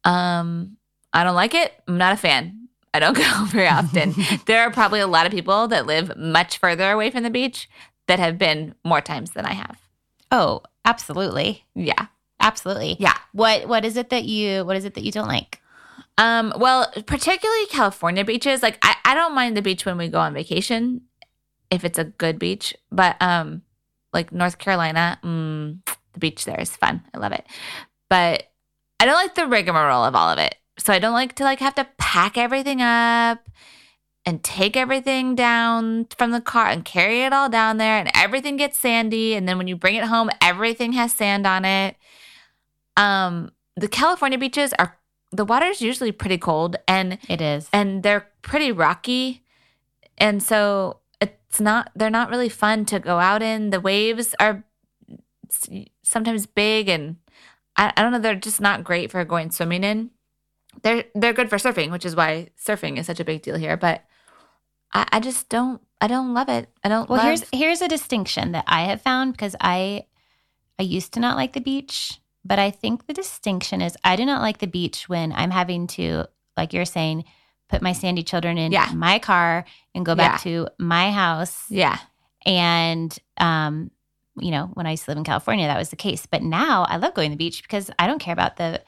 Um, 0.05 0.77
I 1.15 1.23
don't 1.23 1.35
like 1.35 1.53
it. 1.55 1.73
I'm 1.87 1.97
not 1.97 2.13
a 2.13 2.17
fan. 2.17 2.67
I 2.93 2.99
don't 2.99 3.17
go 3.17 3.45
very 3.45 3.67
often. 3.67 4.13
there 4.45 4.61
are 4.61 4.71
probably 4.71 4.99
a 4.99 5.07
lot 5.07 5.25
of 5.25 5.31
people 5.31 5.67
that 5.69 5.85
live 5.87 6.15
much 6.17 6.57
further 6.59 6.91
away 6.91 7.09
from 7.09 7.23
the 7.23 7.29
beach 7.29 7.67
that 8.07 8.19
have 8.19 8.37
been 8.37 8.75
more 8.83 9.01
times 9.01 9.31
than 9.31 9.45
I 9.45 9.53
have. 9.53 9.79
Oh, 10.31 10.61
absolutely, 10.85 11.65
Yeah. 11.73 12.07
absolutely. 12.39 12.97
Yeah. 12.99 13.15
What 13.31 13.67
What 13.67 13.85
is 13.85 13.97
it 13.97 14.09
that 14.09 14.25
you 14.25 14.63
What 14.65 14.75
is 14.77 14.85
it 14.85 14.93
that 14.93 15.03
you 15.03 15.11
don't 15.11 15.27
like? 15.27 15.61
Um, 16.17 16.53
well, 16.57 16.91
particularly 17.07 17.65
California 17.67 18.23
beaches. 18.23 18.61
Like 18.63 18.77
I, 18.81 18.95
I 19.05 19.15
don't 19.15 19.35
mind 19.35 19.57
the 19.57 19.61
beach 19.61 19.85
when 19.85 19.97
we 19.97 20.07
go 20.07 20.19
on 20.19 20.33
vacation 20.33 21.01
if 21.71 21.83
it's 21.83 21.97
a 21.99 22.03
good 22.05 22.37
beach. 22.39 22.75
But 22.91 23.15
um 23.21 23.61
like 24.13 24.31
North 24.31 24.57
Carolina, 24.57 25.19
mm, 25.23 25.77
the 26.13 26.19
beach 26.19 26.45
there 26.45 26.59
is 26.59 26.75
fun. 26.75 27.03
I 27.13 27.17
love 27.17 27.31
it. 27.33 27.45
But 28.09 28.43
I 28.99 29.05
don't 29.05 29.15
like 29.15 29.35
the 29.35 29.47
rigmarole 29.47 30.05
of 30.05 30.15
all 30.15 30.29
of 30.29 30.39
it. 30.39 30.55
So 30.77 30.93
I 30.93 30.99
don't 30.99 31.13
like 31.13 31.35
to 31.35 31.43
like 31.43 31.59
have 31.59 31.75
to 31.75 31.87
pack 31.97 32.37
everything 32.37 32.81
up 32.81 33.47
and 34.25 34.43
take 34.43 34.75
everything 34.75 35.35
down 35.35 36.07
from 36.17 36.31
the 36.31 36.41
car 36.41 36.67
and 36.67 36.83
carry 36.83 37.21
it 37.23 37.31
all 37.31 37.47
down 37.47 37.77
there 37.77 37.97
and 37.99 38.09
everything 38.15 38.57
gets 38.57 38.79
sandy 38.79 39.35
and 39.35 39.47
then 39.47 39.57
when 39.57 39.67
you 39.67 39.75
bring 39.75 39.95
it 39.95 40.05
home 40.05 40.29
everything 40.41 40.93
has 40.93 41.13
sand 41.13 41.45
on 41.47 41.63
it. 41.65 41.95
Um 42.97 43.51
the 43.77 43.87
California 43.87 44.37
beaches 44.37 44.73
are 44.79 44.97
the 45.31 45.45
water's 45.45 45.81
usually 45.81 46.11
pretty 46.11 46.37
cold 46.37 46.77
and 46.87 47.17
It 47.29 47.41
is. 47.41 47.69
and 47.71 48.03
they're 48.03 48.27
pretty 48.41 48.71
rocky 48.71 49.43
and 50.17 50.41
so 50.41 50.99
it's 51.21 51.59
not 51.59 51.91
they're 51.95 52.09
not 52.09 52.29
really 52.29 52.49
fun 52.49 52.85
to 52.85 52.99
go 52.99 53.19
out 53.19 53.41
in 53.41 53.69
the 53.69 53.79
waves 53.79 54.35
are 54.39 54.63
sometimes 56.03 56.45
big 56.45 56.89
and 56.89 57.17
I, 57.77 57.93
I 57.95 58.01
don't 58.01 58.11
know 58.11 58.19
they're 58.19 58.35
just 58.35 58.59
not 58.61 58.83
great 58.83 59.11
for 59.11 59.23
going 59.25 59.51
swimming 59.51 59.83
in 59.83 60.09
they're 60.83 61.05
they're 61.15 61.33
good 61.33 61.49
for 61.49 61.57
surfing 61.57 61.91
which 61.91 62.05
is 62.05 62.15
why 62.15 62.47
surfing 62.63 62.97
is 62.97 63.05
such 63.05 63.19
a 63.19 63.25
big 63.25 63.41
deal 63.41 63.55
here 63.57 63.77
but 63.77 64.03
i, 64.93 65.07
I 65.13 65.19
just 65.19 65.49
don't 65.49 65.81
i 66.01 66.07
don't 66.07 66.33
love 66.33 66.49
it 66.49 66.69
i 66.83 66.89
don't 66.89 67.09
Well, 67.09 67.17
love, 67.17 67.25
here's 67.25 67.49
here's 67.51 67.81
a 67.81 67.87
distinction 67.87 68.51
that 68.53 68.65
I 68.67 68.83
have 68.85 69.01
found 69.01 69.33
because 69.33 69.55
I 69.59 70.05
I 70.79 70.83
used 70.83 71.13
to 71.13 71.19
not 71.21 71.37
like 71.37 71.53
the 71.53 71.61
beach, 71.61 72.19
but 72.43 72.59
I 72.59 72.69
think 72.69 73.07
the 73.07 73.13
distinction 73.13 73.81
is 73.81 73.95
I 74.03 74.15
do 74.17 74.25
not 74.25 74.41
like 74.41 74.57
the 74.57 74.67
beach 74.67 75.07
when 75.07 75.31
I'm 75.31 75.51
having 75.51 75.87
to, 75.95 76.25
like 76.57 76.73
you're 76.73 76.83
saying, 76.83 77.23
put 77.69 77.81
my 77.81 77.93
sandy 77.93 78.23
children 78.23 78.57
in 78.57 78.73
Yeah. 78.73 78.91
my 78.93 79.19
car 79.19 79.63
and 79.95 80.05
go 80.05 80.15
back 80.15 80.41
to 80.41 80.67
my 80.77 81.11
house. 81.11 81.63
yeah 81.69 81.97
And 82.45 83.17
um, 83.37 83.89
you 84.37 84.51
know, 84.51 84.69
when 84.73 84.85
I 84.85 84.91
used 84.91 85.05
to 85.05 85.11
live 85.11 85.17
in 85.17 85.23
California, 85.23 85.67
that 85.67 85.77
was 85.77 85.89
the 85.91 85.95
case. 85.95 86.25
But 86.25 86.43
now 86.43 86.83
I 86.89 86.97
love 86.97 87.13
going 87.13 87.31
to 87.31 87.35
the 87.37 87.43
beach 87.45 87.63
because 87.63 87.89
I 87.97 88.05
don't 88.05 88.19
care 88.19 88.33
about 88.33 88.57
the 88.57 88.81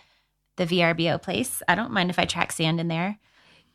the 0.58 0.66
VRBO 0.66 1.22
place. 1.22 1.64
I 1.68 1.76
don't 1.76 1.92
mind 1.92 2.10
if 2.10 2.20
I 2.20 2.26
track 2.26 2.52
sand 2.52 2.80
in 2.80 2.88
there. 2.88 3.18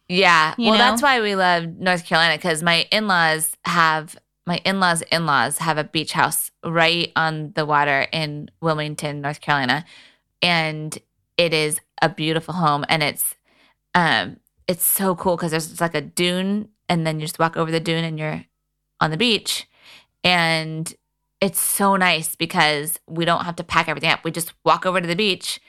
Yeah. 0.09 0.55
You 0.59 0.66
well, 0.71 0.73
know? 0.73 0.79
that's 0.79 1.03
why 1.03 1.21
we 1.21 1.35
love 1.35 1.66
North 1.79 2.05
Carolina 2.05 2.37
because 2.37 2.62
my 2.62 2.87
in 2.90 3.09
laws 3.09 3.57
have, 3.64 4.16
my 4.47 4.61
in 4.64 4.81
laws' 4.81 5.03
in 5.03 5.25
laws 5.25 5.59
have 5.59 5.79
a 5.79 5.85
beach 5.85 6.12
house 6.12 6.51
right 6.64 7.11
on 7.16 7.53
the 7.55 7.64
water 7.64 8.07
in 8.12 8.51
Wilmington, 8.61 9.21
North 9.21 9.40
Carolina. 9.40 9.85
And 10.42 10.97
it 11.37 11.55
is 11.55 11.81
a 12.03 12.09
beautiful 12.09 12.55
home. 12.55 12.85
And 12.88 13.03
it's, 13.03 13.37
um, 13.95 14.38
it's 14.68 14.85
so 14.85 15.14
cool 15.14 15.37
because 15.37 15.53
there's 15.53 15.81
like 15.81 15.95
a 15.95 16.01
dune 16.01 16.68
and 16.88 17.07
then 17.07 17.21
you 17.21 17.27
just 17.27 17.38
walk 17.38 17.57
over 17.57 17.71
the 17.71 17.81
dune 17.81 18.05
and 18.05 18.18
you're 18.18 18.45
on 19.01 19.11
the 19.11 19.16
beach. 19.16 19.68
And 20.25 20.92
it's 21.40 21.61
so 21.61 21.97
nice 21.97 22.37
because 22.37 23.01
we 23.09 23.25
don't 23.25 23.45
have 23.45 23.57
to 23.57 23.64
pack 23.64 23.88
everything 23.88 24.11
up. 24.11 24.25
We 24.25 24.31
just 24.31 24.53
walk 24.64 24.87
over 24.87 25.01
to 25.01 25.07
the 25.07 25.16
beach, 25.16 25.61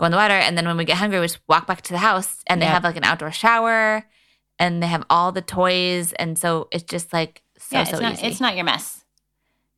go 0.00 0.06
in 0.06 0.12
the 0.12 0.16
water, 0.18 0.34
and 0.34 0.56
then 0.58 0.66
when 0.66 0.76
we 0.76 0.84
get 0.84 0.96
hungry, 0.96 1.20
we 1.20 1.26
just 1.26 1.40
walk 1.48 1.66
back 1.66 1.82
to 1.82 1.92
the 1.92 1.98
house. 1.98 2.42
And 2.48 2.60
they 2.60 2.66
Yep. 2.66 2.74
have 2.74 2.84
like 2.84 2.96
an 2.96 3.04
outdoor 3.04 3.30
shower, 3.30 4.04
and 4.58 4.82
they 4.82 4.86
have 4.88 5.04
all 5.08 5.30
the 5.32 5.42
toys, 5.42 6.12
and 6.14 6.36
so 6.38 6.68
it's 6.72 6.84
just 6.84 7.12
like 7.12 7.42
so 7.58 7.76
yeah, 7.78 7.84
so 7.84 7.90
it's 7.98 8.00
not 8.02 8.12
easy. 8.14 8.26
it's 8.26 8.40
not 8.40 8.56
your 8.56 8.64
mess. 8.64 9.04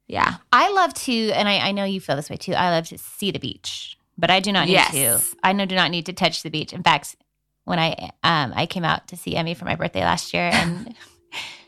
yeah, 0.06 0.34
I 0.52 0.70
love 0.72 0.94
to, 0.94 1.30
and 1.32 1.48
I, 1.48 1.58
I 1.68 1.72
know 1.72 1.84
you 1.84 2.00
feel 2.00 2.16
this 2.16 2.30
way 2.30 2.36
too. 2.36 2.52
I 2.54 2.70
love 2.70 2.86
to 2.88 2.98
see 2.98 3.30
the 3.30 3.38
beach, 3.38 3.96
but 4.16 4.30
I 4.30 4.40
do 4.40 4.52
not 4.52 4.66
need 4.66 4.72
Yes. 4.74 4.92
to. 4.92 5.20
I 5.42 5.52
know 5.52 5.66
do 5.66 5.74
not 5.74 5.90
need 5.90 6.06
to 6.06 6.12
touch 6.12 6.42
the 6.42 6.50
beach. 6.50 6.72
In 6.72 6.82
fact, 6.82 7.16
when 7.64 7.78
I 7.78 8.10
um 8.22 8.52
I 8.54 8.66
came 8.66 8.84
out 8.84 9.08
to 9.08 9.16
see 9.16 9.36
Emmy 9.36 9.54
for 9.54 9.64
my 9.64 9.74
birthday 9.76 10.04
last 10.04 10.32
year, 10.34 10.50
and 10.52 10.94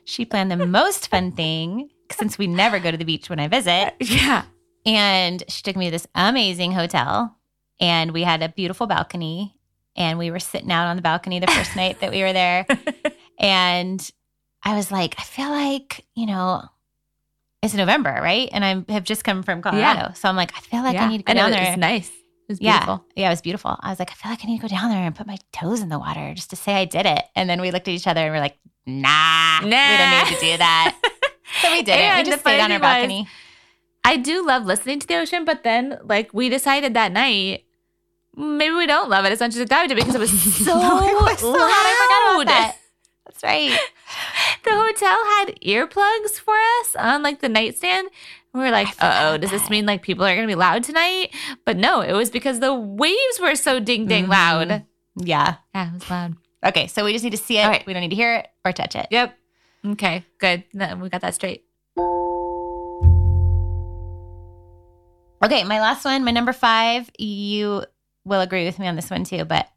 she 0.05 0.25
planned 0.25 0.51
the 0.51 0.57
most 0.57 1.09
fun 1.09 1.33
thing 1.33 1.91
since 2.13 2.37
we 2.39 2.47
never 2.47 2.79
go 2.79 2.91
to 2.91 2.97
the 2.97 3.05
beach 3.05 3.29
when 3.31 3.41
I 3.41 3.49
visit, 3.49 3.95
yeah, 4.01 4.45
and 4.87 5.43
she 5.49 5.63
took 5.63 5.77
me 5.77 5.87
to 5.87 5.91
this 5.91 6.07
amazing 6.15 6.73
hotel, 6.73 7.37
and 7.81 8.13
we 8.13 8.23
had 8.23 8.43
a 8.43 8.49
beautiful 8.49 8.87
balcony, 8.87 9.55
and 9.97 10.19
we 10.19 10.31
were 10.31 10.39
sitting 10.41 10.71
out 10.73 10.87
on 10.87 10.97
the 10.97 11.03
balcony 11.03 11.39
the 11.41 11.47
first 11.47 11.77
night 11.77 12.01
that 12.01 12.11
we 12.11 12.23
were 12.23 12.33
there, 12.33 12.67
and 13.39 14.11
I 14.63 14.75
was 14.77 14.91
like, 14.91 15.15
I 15.19 15.23
feel 15.23 15.49
like 15.51 16.05
you 16.15 16.27
know. 16.27 16.63
It's 17.63 17.73
November, 17.73 18.11
right? 18.23 18.51
And 18.53 18.63
I 18.63 18.93
have 18.93 19.05
just 19.05 19.25
come 19.25 19.43
from 19.43 19.63
Colorado. 19.63 20.13
So 20.17 20.29
I'm 20.29 20.37
like, 20.37 20.53
I 20.55 20.61
feel 20.61 20.83
like 20.83 20.93
yeah. 20.93 21.07
I 21.07 21.09
need 21.09 21.17
to 21.17 21.25
go 21.25 21.31
And 21.31 21.39
down 21.39 21.51
was 21.51 21.59
there. 21.59 21.77
nice. 21.79 22.09
It 22.11 22.15
was 22.47 22.59
beautiful. 22.59 23.03
Yeah, 23.17 23.29
it 23.29 23.31
was 23.31 23.41
beautiful. 23.41 23.75
I 23.81 23.89
was 23.89 23.99
like, 23.99 24.11
I 24.11 24.15
feel 24.15 24.31
like 24.31 24.45
I 24.45 24.49
need 24.49 24.59
to 24.61 24.63
go 24.63 24.69
down 24.69 24.91
there 24.91 25.01
and 25.07 25.15
put 25.17 25.27
my 25.27 25.39
toes 25.51 25.81
in 25.81 25.89
the 25.89 25.99
water 25.99 26.35
just 26.35 26.51
to 26.51 26.57
say 26.57 26.75
I 26.75 26.85
did 26.85 27.07
it. 27.07 27.25
And 27.35 27.49
then 27.49 27.63
we 27.63 27.71
looked 27.71 27.89
at 27.89 27.95
each 27.95 28.07
other 28.07 28.21
and 28.21 28.31
we're 28.35 28.41
like, 28.41 28.59
nah, 28.85 29.61
nah. 29.61 29.65
we 29.65 29.71
don't 29.71 30.29
need 30.29 30.35
to 30.37 30.41
do 30.45 30.57
that. 30.59 30.95
so 31.63 31.73
we 31.73 31.83
did 31.83 31.99
it. 31.99 32.17
We 32.19 32.23
just 32.31 32.41
stayed 32.43 32.61
on 32.61 32.71
our 32.71 32.79
thing 32.79 32.81
was- 32.81 32.81
balcony. 32.83 33.29
I 34.05 34.17
do 34.17 34.45
love 34.47 34.65
listening 34.67 35.01
to 35.01 35.07
the 35.07 35.17
ocean, 35.17 35.45
but 35.45 35.63
then 35.65 35.99
like 36.05 36.33
we 36.35 36.49
decided 36.49 36.95
that 36.95 37.13
night. 37.13 37.65
Maybe 38.37 38.75
we 38.75 38.87
don't 38.87 39.09
love 39.09 39.25
it 39.25 39.33
as 39.33 39.39
much 39.39 39.55
as 39.55 39.61
I 39.61 39.65
thought 39.65 39.83
we 39.83 39.89
did 39.95 39.97
because 39.97 40.17
it 40.17 40.19
was 40.19 40.31
so 40.65 40.77
it 40.77 41.23
was 41.23 41.39
so 41.39 41.51
loud. 41.51 41.59
loud. 41.61 41.71
I 41.71 42.35
forgot 42.35 42.43
about 42.43 42.47
that. 42.53 42.77
That's 43.27 43.43
right. 43.43 43.79
The 44.65 44.71
hotel 44.71 45.25
had 45.37 45.61
earplugs 45.61 46.39
for 46.41 46.55
us 46.81 46.97
on 46.97 47.23
like 47.23 47.41
the 47.41 47.49
nightstand. 47.49 48.09
We 48.55 48.61
were 48.61 48.71
like, 48.71 48.89
uh 49.01 49.31
oh, 49.33 49.39
does 49.39 49.51
this 49.51 49.69
mean 49.69 49.85
like 49.87 50.03
people 50.03 50.25
are 50.25 50.35
going 50.35 50.47
to 50.47 50.51
be 50.51 50.55
loud 50.55 50.85
tonight? 50.85 51.35
But 51.67 51.77
no, 51.77 52.01
it 52.01 52.13
was 52.13 52.31
because 52.31 52.61
the 52.61 52.73
waves 52.73 53.39
were 53.41 53.57
so 53.57 53.79
ding 53.81 54.07
ding 54.07 54.27
loud. 54.29 54.69
Mhm. 54.69 54.87
Yeah. 55.17 55.57
Yeah, 55.75 55.89
it 55.89 55.95
was 55.95 56.11
loud. 56.11 56.37
Okay. 56.65 56.87
So 56.87 57.05
we 57.05 57.13
just 57.13 57.25
need 57.25 57.31
to 57.33 57.37
see 57.37 57.59
it. 57.59 57.67
Right. 57.67 57.85
We 57.87 57.93
don't 57.93 58.01
need 58.03 58.11
to 58.11 58.17
hear 58.17 58.37
it 58.37 58.49
or 58.65 58.73
touch 58.73 58.95
it. 58.97 59.07
Yep. 59.11 59.37
Okay, 59.87 60.25
good. 60.39 60.65
We 60.73 61.09
got 61.11 61.21
that 61.21 61.35
straight. 61.35 61.65
Okay. 65.45 65.65
My 65.65 65.81
last 65.81 66.05
one, 66.05 66.25
my 66.25 66.31
number 66.31 66.53
five, 66.53 67.11
you 67.19 67.85
will 68.25 68.41
agree 68.41 68.65
with 68.65 68.79
me 68.79 68.87
on 68.89 68.97
this 68.97 69.11
one 69.11 69.25
too, 69.25 69.45
but 69.45 69.69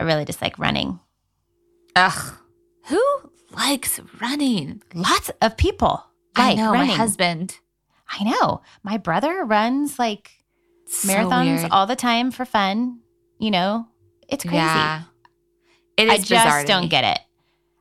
I 0.00 0.04
really 0.04 0.24
just 0.24 0.40
like 0.42 0.58
running. 0.58 0.98
Ugh. 1.96 2.34
Who 2.86 3.02
likes 3.50 4.00
running? 4.20 4.82
Lots 4.94 5.30
of 5.42 5.56
people 5.56 6.04
I 6.36 6.54
know, 6.54 6.72
running. 6.72 6.88
my 6.88 6.94
husband. 6.94 7.58
I 8.08 8.24
know. 8.24 8.62
My 8.82 8.96
brother 8.96 9.44
runs 9.44 9.98
like 9.98 10.30
So 10.86 11.08
marathons 11.08 11.58
weird. 11.60 11.72
all 11.72 11.86
the 11.86 11.96
time 11.96 12.30
for 12.30 12.44
fun, 12.44 13.00
you 13.38 13.50
know, 13.50 13.86
It's 14.28 14.44
crazy. 14.44 14.56
Yeah. 14.56 15.02
It 15.96 16.08
I 16.08 16.14
is 16.14 16.20
bizarre 16.22 16.44
just 16.62 16.66
don't 16.68 16.88
get 16.88 17.04
it. 17.04 17.20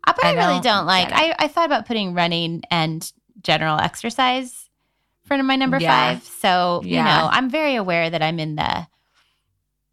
But 0.06 0.26
I, 0.26 0.30
I 0.30 0.34
really 0.34 0.54
don't 0.62 0.64
don't 0.64 0.86
like. 0.88 1.10
I, 1.12 1.36
I 1.38 1.48
thought 1.48 1.66
about 1.66 1.86
putting 1.86 2.14
running 2.14 2.64
and 2.72 3.10
general 3.44 3.78
exercise 3.80 4.67
for 5.28 5.42
my 5.44 5.56
number 5.56 5.78
Yeah. 5.80 6.16
five. 6.16 6.24
So 6.24 6.82
you 6.84 6.96
know, 6.98 7.30
I'm 7.32 7.50
very 7.50 7.76
aware 7.76 8.10
that 8.10 8.22
I'm 8.22 8.40
in 8.40 8.56
the. 8.56 8.88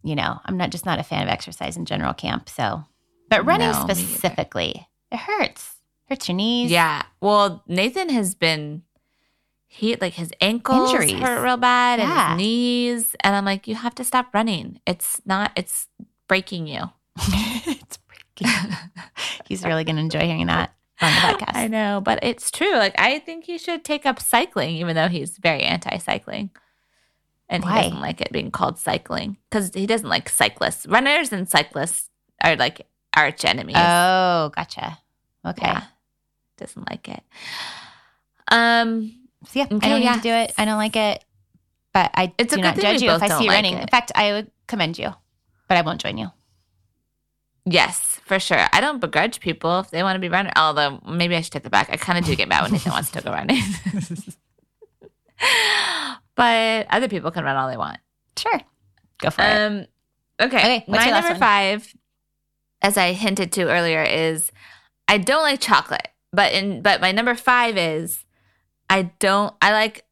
You 0.02 0.14
know, 0.16 0.38
I'm 0.44 0.58
not 0.58 0.70
just 0.70 0.84
not 0.84 0.98
a 0.98 1.02
fan 1.02 1.22
of 1.22 1.28
exercise 1.30 1.78
in 1.78 1.86
general 1.86 2.12
camp. 2.12 2.50
So, 2.50 2.84
but 3.30 3.46
running 3.46 3.70
No, 3.70 3.72
specifically, 3.80 4.86
it 5.10 5.18
hurts. 5.18 5.76
Hurts 6.10 6.28
your 6.28 6.36
knees. 6.36 6.70
Yeah. 6.70 7.02
Well, 7.22 7.62
Nathan 7.66 8.10
has 8.10 8.34
been 8.34 8.82
he 9.66 9.96
like 9.96 10.12
his 10.12 10.30
ankles 10.42 10.92
Injuries. 10.92 11.18
hurt 11.18 11.42
real 11.42 11.56
bad 11.56 12.00
and 12.00 12.12
his 12.12 12.36
knees, 12.38 13.16
and 13.20 13.34
I'm 13.34 13.46
like, 13.46 13.66
you 13.66 13.74
have 13.74 13.94
to 13.96 14.04
stop 14.04 14.34
running. 14.34 14.78
It's 14.86 15.22
not. 15.24 15.52
It's 15.56 15.88
breaking 16.28 16.66
you. 16.66 16.82
it's 17.18 17.96
breaking. 17.96 18.76
He's 19.48 19.64
really 19.64 19.84
going 19.84 19.96
to 19.96 20.02
enjoy 20.02 20.20
hearing 20.20 20.46
that 20.48 20.74
on 21.00 21.12
the 21.12 21.18
podcast. 21.20 21.54
I 21.56 21.68
know, 21.68 22.00
but 22.04 22.20
it's 22.22 22.50
true. 22.50 22.74
Like 22.74 22.94
I 22.98 23.18
think 23.18 23.44
he 23.44 23.58
should 23.58 23.84
take 23.84 24.06
up 24.06 24.20
cycling, 24.20 24.76
even 24.76 24.94
though 24.94 25.08
he's 25.08 25.38
very 25.38 25.62
anti-cycling, 25.62 26.50
and 27.48 27.64
Why? 27.64 27.76
he 27.76 27.82
doesn't 27.88 28.00
like 28.00 28.20
it 28.20 28.32
being 28.32 28.50
called 28.50 28.78
cycling 28.78 29.36
because 29.50 29.70
he 29.74 29.86
doesn't 29.86 30.08
like 30.08 30.28
cyclists. 30.28 30.86
Runners 30.86 31.32
and 31.32 31.48
cyclists 31.48 32.08
are 32.42 32.56
like 32.56 32.86
arch 33.16 33.44
enemies. 33.44 33.76
Oh, 33.78 34.50
gotcha. 34.54 34.98
Okay. 35.46 35.66
Yeah, 35.66 35.84
doesn't 36.58 36.88
like 36.88 37.08
it. 37.08 37.22
Um, 38.48 39.14
So 39.46 39.58
yeah, 39.60 39.66
I 39.70 39.74
Okay, 39.74 39.88
don't 39.88 40.02
yeah. 40.02 40.12
need 40.14 40.22
to 40.22 40.28
do 40.28 40.32
it. 40.34 40.52
I 40.58 40.64
don't 40.64 40.76
like 40.78 40.96
it, 40.96 41.24
but 41.92 42.10
I 42.14 42.32
It's 42.38 42.52
a 42.52 42.56
do 42.56 42.62
good 42.62 42.68
not 42.76 42.78
judge 42.78 43.02
you 43.02 43.10
if 43.10 43.22
I 43.22 43.28
see 43.28 43.44
you 43.44 43.48
like 43.50 43.56
running. 43.56 43.74
it. 43.74 43.82
In 43.82 43.88
fact, 43.88 44.12
I 44.14 44.32
would 44.32 44.50
commend 44.66 44.98
you, 44.98 45.12
but 45.68 45.76
I 45.76 45.82
won't 45.82 46.00
join 46.00 46.16
you. 46.18 46.30
Yes, 47.66 48.20
for 48.24 48.38
sure. 48.38 48.66
I 48.72 48.80
don't 48.80 49.00
begrudge 49.00 49.40
people 49.40 49.80
if 49.80 49.90
they 49.90 50.02
want 50.02 50.16
to 50.16 50.20
be 50.20 50.28
running. 50.28 50.52
Although 50.56 51.00
maybe 51.08 51.34
I 51.34 51.40
should 51.40 51.52
take 51.52 51.62
that 51.62 51.70
back. 51.70 51.88
I 51.90 51.96
kind 51.96 52.18
of 52.18 52.24
do 52.24 52.36
get 52.36 52.48
mad 52.48 52.62
when 52.62 52.72
Nathan 52.72 52.92
wants 52.92 53.10
to 53.12 53.22
go 53.22 53.32
running. 53.32 53.62
but 56.34 56.86
other 56.90 57.08
people 57.08 57.30
can 57.30 57.44
run 57.44 57.56
all 57.56 57.68
they 57.68 57.76
want. 57.76 57.98
Sure, 58.36 58.60
go 59.18 59.30
for 59.30 59.42
it. 59.42 59.46
Um, 59.46 59.86
okay. 60.40 60.58
Okay, 60.58 60.84
My 60.88 61.10
number 61.10 61.30
one? 61.30 61.38
five, 61.38 61.94
as 62.82 62.98
I 62.98 63.12
hinted 63.12 63.52
to 63.52 63.70
earlier, 63.70 64.02
is 64.02 64.50
I 65.08 65.18
don't 65.18 65.42
like 65.42 65.60
chocolate. 65.60 66.08
But 66.32 66.52
in 66.52 66.82
but 66.82 67.00
my 67.00 67.12
number 67.12 67.34
five 67.34 67.78
is 67.78 68.24
I 68.90 69.12
don't 69.20 69.54
I 69.62 69.72
like 69.72 70.04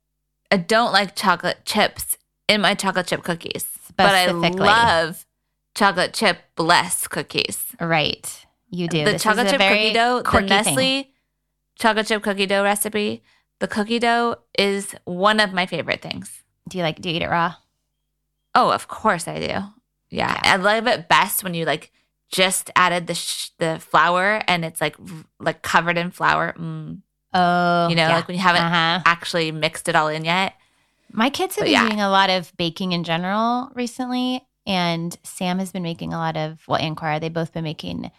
I 0.50 0.56
don't 0.56 0.92
like 0.92 1.16
chocolate 1.16 1.64
chips 1.64 2.16
in 2.48 2.60
my 2.60 2.74
chocolate 2.74 3.08
chip 3.08 3.24
cookies. 3.24 3.66
But 3.96 4.14
I 4.14 4.30
love 4.30 5.26
chocolate 5.74 6.12
chip 6.14 6.38
bless 6.56 7.06
cookies. 7.08 7.64
Right, 7.80 8.46
you 8.70 8.88
do. 8.88 8.98
the 8.98 9.04
This 9.04 9.14
is 9.16 9.22
chocolate 9.22 9.46
a 9.46 9.50
chip 9.50 9.58
very 9.58 9.78
cookie 9.78 9.92
dough, 9.94 10.22
the 10.22 10.40
Nestle 10.40 10.74
thing. 10.76 11.06
chocolate 11.78 12.06
chip 12.06 12.22
cookie 12.22 12.46
dough 12.46 12.62
recipe. 12.64 13.22
The 13.60 13.68
cookie 13.68 13.98
dough 13.98 14.36
is 14.58 14.94
one 15.04 15.38
of 15.40 15.52
my 15.52 15.66
favorite 15.66 16.02
things. 16.02 16.42
Do 16.68 16.78
you 16.78 16.84
like? 16.84 17.00
Do 17.00 17.08
you 17.08 17.16
eat 17.16 17.22
it 17.22 17.28
raw? 17.28 17.54
Oh, 18.54 18.70
of 18.70 18.88
course 18.88 19.26
I 19.28 19.38
do. 19.38 19.46
Yeah, 19.46 19.70
Yeah. 20.10 20.40
I 20.44 20.56
love 20.56 20.86
it 20.86 21.08
best 21.08 21.42
when 21.42 21.54
you 21.54 21.64
like 21.64 21.90
just 22.30 22.70
added 22.76 23.06
the 23.06 23.14
sh- 23.14 23.50
the 23.58 23.78
flour 23.78 24.42
and 24.46 24.64
it's 24.64 24.80
like 24.80 24.96
like 25.38 25.62
covered 25.62 25.96
in 25.98 26.10
flour. 26.10 26.54
Mm. 26.58 27.00
Oh, 27.34 27.88
You 27.88 27.96
know, 27.96 28.08
yeah. 28.08 28.14
like 28.16 28.28
when 28.28 28.36
you 28.36 28.42
haven't 28.42 28.62
uh-huh. 28.62 29.02
actually 29.06 29.52
mixed 29.52 29.88
it 29.88 29.96
all 29.96 30.08
in 30.08 30.24
yet. 30.24 30.54
My 31.12 31.30
kids 31.30 31.56
have 31.56 31.62
But 31.62 31.66
been 31.66 31.72
yeah. 31.72 31.88
doing 31.88 32.00
a 32.00 32.10
lot 32.10 32.28
of 32.30 32.52
baking 32.58 32.92
in 32.92 33.04
general 33.04 33.70
recently, 33.74 34.46
and 34.66 35.16
Sam 35.22 35.58
has 35.58 35.72
been 35.72 35.82
making 35.82 36.12
a 36.12 36.18
lot 36.18 36.36
of 36.36 36.60
well, 36.68 36.80
and 36.80 36.96
they've 37.22 37.32
both 37.32 37.52
been 37.52 37.64
making 37.64 38.10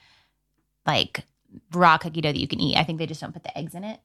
like 0.85 1.23
raw 1.71 1.97
cookie 1.97 2.21
dough 2.21 2.31
that 2.31 2.39
you 2.39 2.47
can 2.47 2.59
eat. 2.59 2.77
I 2.77 2.83
think 2.83 2.99
they 2.99 3.05
just 3.05 3.21
don't 3.21 3.33
put 3.33 3.43
the 3.43 3.57
eggs 3.57 3.75
in 3.75 3.83
it, 3.83 3.99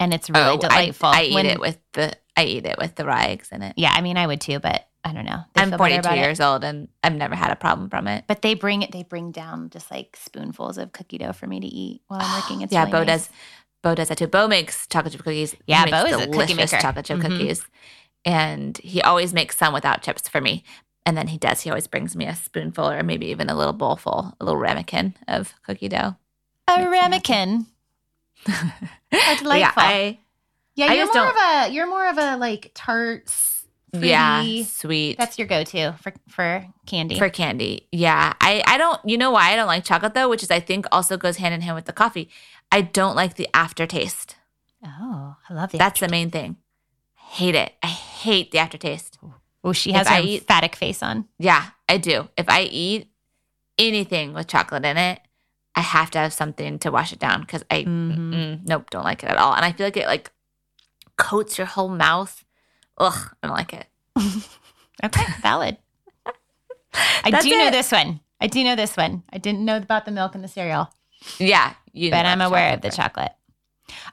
and 0.00 0.12
it's 0.12 0.30
really 0.30 0.56
oh, 0.56 0.58
delightful. 0.58 1.08
I, 1.08 1.20
I 1.20 1.22
eat 1.24 1.34
When- 1.34 1.46
it 1.46 1.60
with 1.60 1.78
the 1.92 2.12
I 2.36 2.44
eat 2.44 2.64
it 2.66 2.78
with 2.78 2.94
the 2.94 3.04
raw 3.04 3.20
eggs 3.22 3.50
in 3.52 3.62
it. 3.62 3.74
Yeah, 3.76 3.92
I 3.94 4.00
mean, 4.00 4.16
I 4.16 4.26
would 4.26 4.40
too, 4.40 4.58
but 4.58 4.88
I 5.04 5.12
don't 5.12 5.26
know. 5.26 5.40
They 5.52 5.62
I'm 5.62 5.70
42 5.76 5.98
about 6.00 6.16
it. 6.16 6.20
years 6.20 6.40
old 6.40 6.64
and 6.64 6.88
I've 7.04 7.12
never 7.14 7.34
had 7.34 7.50
a 7.50 7.56
problem 7.56 7.90
from 7.90 8.06
it. 8.08 8.24
But 8.26 8.40
they 8.40 8.54
bring 8.54 8.80
it. 8.82 8.90
They 8.92 9.02
bring 9.02 9.32
down 9.32 9.68
just 9.68 9.90
like 9.90 10.16
spoonfuls 10.18 10.78
of 10.78 10.92
cookie 10.92 11.18
dough 11.18 11.32
for 11.34 11.46
me 11.46 11.60
to 11.60 11.66
eat 11.66 12.00
while 12.08 12.20
I'm 12.22 12.40
working. 12.40 12.60
It's 12.62 12.72
yeah, 12.72 12.80
really 12.84 12.92
Bo 12.92 12.98
nice. 13.04 13.26
does. 13.26 13.30
Bo 13.82 13.94
does 13.94 14.08
that 14.08 14.16
too. 14.16 14.28
Bo 14.28 14.48
makes 14.48 14.86
chocolate 14.86 15.12
chip 15.12 15.22
cookies. 15.24 15.54
Yeah, 15.66 15.84
makes 15.84 15.90
Bo 16.02 16.06
is 16.06 16.26
a 16.26 16.28
cookie 16.28 16.54
maker. 16.54 16.78
chocolate 16.78 17.04
chip 17.04 17.18
Mhm. 17.18 17.22
cookies, 17.22 17.66
and 18.24 18.78
he 18.78 19.02
always 19.02 19.34
makes 19.34 19.58
some 19.58 19.74
without 19.74 20.02
chips 20.02 20.26
for 20.28 20.40
me. 20.40 20.64
And 21.04 21.16
then 21.16 21.28
he 21.28 21.38
does. 21.38 21.62
He 21.62 21.70
always 21.70 21.86
brings 21.88 22.14
me 22.14 22.26
a 22.26 22.34
spoonful 22.34 22.88
or 22.88 23.02
maybe 23.02 23.26
even 23.26 23.50
a 23.50 23.56
little 23.56 23.72
bowl 23.72 23.96
full, 23.96 24.34
a 24.40 24.44
little 24.44 24.58
ramekin 24.60 25.14
of 25.26 25.54
cookie 25.64 25.88
dough. 25.88 26.16
a 26.68 26.76
Makes 26.78 26.90
me 26.90 26.96
happy. 26.98 27.26
ramekin. 27.26 27.66
Yeah. 29.12 29.72
I, 29.76 30.18
Yeah, 30.74 30.86
I 30.86 30.94
you're 30.94 31.06
just 31.06 31.14
more 31.14 31.28
of 31.28 31.36
a 31.36 31.72
you're 31.72 31.86
more 31.88 32.08
of 32.08 32.18
a 32.18 32.36
like 32.36 32.70
tart. 32.74 33.30
yeah, 33.92 34.62
sweet. 34.64 35.18
That's 35.18 35.38
your 35.38 35.46
go-to 35.46 35.92
for 36.00 36.12
for 36.28 36.66
candy. 36.86 37.18
for 37.18 37.28
candy. 37.28 37.88
Yeah. 37.92 38.32
I, 38.40 38.62
I 38.66 38.78
don't, 38.78 38.98
you 39.04 39.18
know 39.18 39.30
why 39.30 39.52
I 39.52 39.56
don't 39.56 39.66
like 39.66 39.84
chocolate 39.84 40.14
though, 40.14 40.28
which 40.30 40.42
is 40.42 40.50
I 40.50 40.60
think 40.60 40.86
also 40.90 41.16
goes 41.16 41.36
hand 41.36 41.52
in 41.54 41.60
hand 41.60 41.74
with 41.76 41.84
the 41.84 41.92
coffee. 41.92 42.30
I 42.70 42.80
don't 42.80 43.14
like 43.16 43.34
the 43.34 43.48
aftertaste. 43.54 44.36
oh, 44.84 45.36
I 45.48 45.52
love 45.54 45.72
the. 45.72 45.78
That's 45.78 46.00
the 46.00 46.08
main 46.08 46.30
thing. 46.30 46.56
Hate 47.16 47.54
it. 47.54 47.74
I 47.82 47.88
hate 47.88 48.50
the 48.50 48.58
aftertaste. 48.58 49.18
Oh, 49.64 49.72
she 49.72 49.90
if 49.90 49.96
has 49.96 50.08
her 50.08 50.14
I 50.16 50.20
eat- 50.22 50.76
face 50.76 51.02
on. 51.02 51.26
Yeah, 51.38 51.66
I 51.88 51.98
do. 51.98 52.28
If 52.36 52.48
I 52.48 52.62
eat 52.62 53.08
anything 53.78 54.34
with 54.34 54.46
chocolate 54.48 54.84
in 54.84 54.96
it, 54.96 55.20
I 55.74 55.80
have 55.80 56.10
to 56.12 56.18
have 56.18 56.32
something 56.32 56.78
to 56.80 56.90
wash 56.90 57.12
it 57.12 57.18
down 57.18 57.40
because 57.40 57.64
I, 57.70 57.84
Mhm. 57.84 58.16
mm, 58.32 58.60
nope, 58.66 58.90
don't 58.90 59.04
like 59.04 59.22
it 59.22 59.30
at 59.30 59.38
all. 59.38 59.54
And 59.54 59.64
I 59.64 59.72
feel 59.72 59.86
like 59.86 59.96
it 59.96 60.06
like 60.06 60.30
coats 61.16 61.56
your 61.58 61.66
whole 61.66 61.88
mouth. 61.88 62.44
Ugh, 62.98 63.30
I 63.42 63.46
don't 63.46 63.56
like 63.56 63.72
it. 63.72 63.86
Okay, 65.04 65.24
valid. 65.40 65.78
I 67.24 67.30
That's 67.30 67.44
do 67.44 67.50
know 67.58 67.70
this 67.70 67.90
one. 67.90 68.20
I 68.40 68.46
do 68.46 68.62
know 68.62 68.76
this 68.76 68.96
one. 68.96 69.22
I 69.32 69.38
didn't 69.38 69.64
know 69.64 69.76
about 69.78 70.04
the 70.04 70.12
milk 70.12 70.34
and 70.36 70.44
the 70.44 70.48
cereal, 70.48 70.92
Yeah, 71.38 71.74
you 71.92 72.10
but 72.10 72.24
I'm 72.26 72.40
aware 72.40 72.74
of 72.74 72.82
the 72.82 72.90
chocolate. 72.90 73.32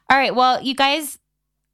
All 0.09 0.17
right. 0.17 0.33
Well, 0.33 0.63
you 0.63 0.73
guys 0.73 1.19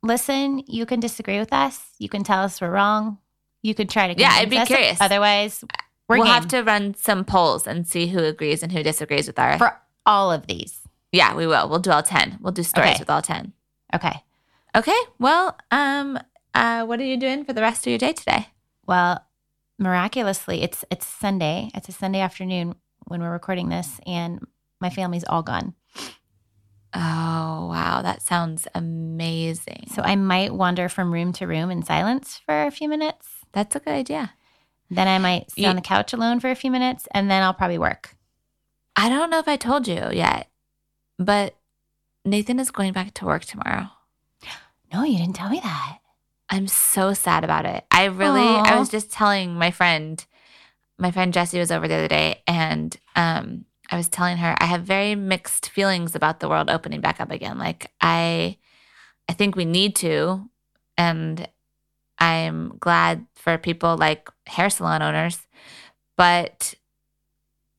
listen. 0.04 0.64
You 0.68 0.86
can 0.86 1.00
disagree 1.00 1.40
with 1.40 1.54
us. 1.54 1.80
You 1.98 2.10
can 2.10 2.24
tell 2.26 2.42
us 2.44 2.60
we're 2.60 2.72
wrong. 2.72 3.20
You 3.66 3.74
could 3.74 3.90
try 3.90 4.14
to. 4.14 4.20
Yeah, 4.20 4.30
I'd 4.34 4.50
be 4.50 4.58
us. 4.58 4.68
curious. 4.68 5.02
Otherwise, 5.02 5.64
we'll 6.08 6.24
game 6.24 6.34
have 6.34 6.48
to 6.50 6.62
run 6.62 6.94
some 6.94 7.26
polls 7.26 7.66
and 7.66 7.88
see 7.88 8.08
who 8.08 8.20
agrees 8.20 8.62
and 8.64 8.72
who 8.72 8.84
disagrees 8.84 9.26
with 9.28 9.40
our. 9.40 9.58
for 9.58 9.76
all 10.06 10.32
of 10.32 10.46
these. 10.48 10.82
yeah, 11.12 11.34
we 11.34 11.48
will. 11.48 11.68
We'll 11.70 11.80
do 11.80 11.92
all 11.92 12.04
ten. 12.04 12.38
We'll 12.42 12.54
do 12.54 12.64
stories 12.64 12.92
Okay. 12.92 13.00
with 13.00 13.10
all 13.10 13.22
ten. 13.24 13.54
Okay. 13.94 14.22
Okay. 14.76 15.00
Well, 15.20 15.58
um, 15.72 16.20
uh, 16.54 16.86
what 16.86 17.00
are 17.00 17.06
you 17.06 17.18
doing 17.18 17.44
for 17.44 17.54
the 17.54 17.62
rest 17.62 17.88
of 17.88 17.90
your 17.92 17.98
day 17.98 18.14
today? 18.14 18.50
Well, 18.86 19.26
miraculously, 19.80 20.62
it's 20.62 20.86
it's 20.92 21.08
Sunday. 21.08 21.72
It's 21.74 21.90
a 21.90 21.92
Sunday 21.94 22.20
afternoon 22.20 22.76
when 23.08 23.22
we're 23.22 23.32
recording 23.32 23.70
this, 23.70 24.00
and 24.06 24.46
my 24.80 24.90
family's 24.92 25.24
all 25.24 25.42
gone. 25.44 25.74
Oh 26.94 27.68
wow, 27.72 28.02
that 28.04 28.22
sounds 28.22 28.68
amazing. 28.76 29.88
So 29.94 30.02
I 30.02 30.16
might 30.16 30.54
wander 30.54 30.88
from 30.88 31.12
room 31.12 31.34
to 31.34 31.48
room 31.48 31.70
in 31.72 31.84
silence 31.84 32.40
for 32.46 32.64
a 32.66 32.72
few 32.72 32.88
minutes. 32.88 33.28
That's 33.56 33.76
a 33.76 33.80
good 33.80 33.94
idea. 33.94 34.34
Then 34.92 35.08
I 35.08 35.18
might 35.18 35.50
sit 35.50 35.62
You- 35.62 35.70
on 35.70 35.76
the 35.76 35.82
couch 35.82 36.14
alone 36.14 36.40
for 36.40 36.52
a 36.52 36.56
few 36.56 36.70
minutes, 36.70 37.08
and 37.12 37.32
then 37.32 37.42
I'll 37.42 37.54
probably 37.56 37.80
work. 37.80 38.16
I 38.96 39.10
don't 39.10 39.32
know 39.32 39.40
if 39.40 39.48
I 39.48 39.56
told 39.58 39.88
you 39.88 40.10
yet, 40.12 40.50
but 41.18 41.56
Nathan 42.24 42.60
is 42.60 42.70
going 42.70 42.94
back 42.94 43.14
to 43.16 43.26
work 43.26 43.44
tomorrow. 43.46 43.90
No, 44.94 45.04
you 45.04 45.18
didn't 45.18 45.36
tell 45.36 45.50
me 45.50 45.60
that. 45.60 45.98
I'm 46.50 46.68
so 46.68 47.14
sad 47.14 47.44
about 47.44 47.66
it. 47.66 47.84
I 47.92 48.06
really, 48.06 48.44
I 48.44 48.78
was 48.78 48.90
just 48.90 49.12
telling 49.12 49.56
my 49.56 49.72
friend, 49.72 50.24
my 50.98 51.12
friend 51.12 51.34
Jessie 51.34 51.60
was 51.60 51.72
over 51.72 51.88
the 51.88 51.96
other 51.96 52.08
day, 52.08 52.44
and 52.48 52.96
um, 53.16 53.66
I 53.92 53.98
was 53.98 54.08
telling 54.08 54.38
her 54.38 54.56
I 54.60 54.66
have 54.66 54.84
very 54.84 55.16
mixed 55.16 55.70
feelings 55.70 56.16
about 56.16 56.40
the 56.40 56.48
world 56.48 56.70
opening 56.70 57.02
back 57.02 57.20
up 57.20 57.32
again. 57.32 57.58
Like 57.58 57.92
I, 58.00 58.58
I 59.28 59.34
think 59.34 59.56
we 59.56 59.66
need 59.66 59.96
to, 59.98 60.50
and 60.98 61.48
I'm 62.26 62.78
glad 62.80 63.26
for 63.36 63.58
people 63.58 63.98
like 63.98 64.30
hair 64.48 64.70
salon 64.70 65.02
owners, 65.02 65.46
but 66.18 66.74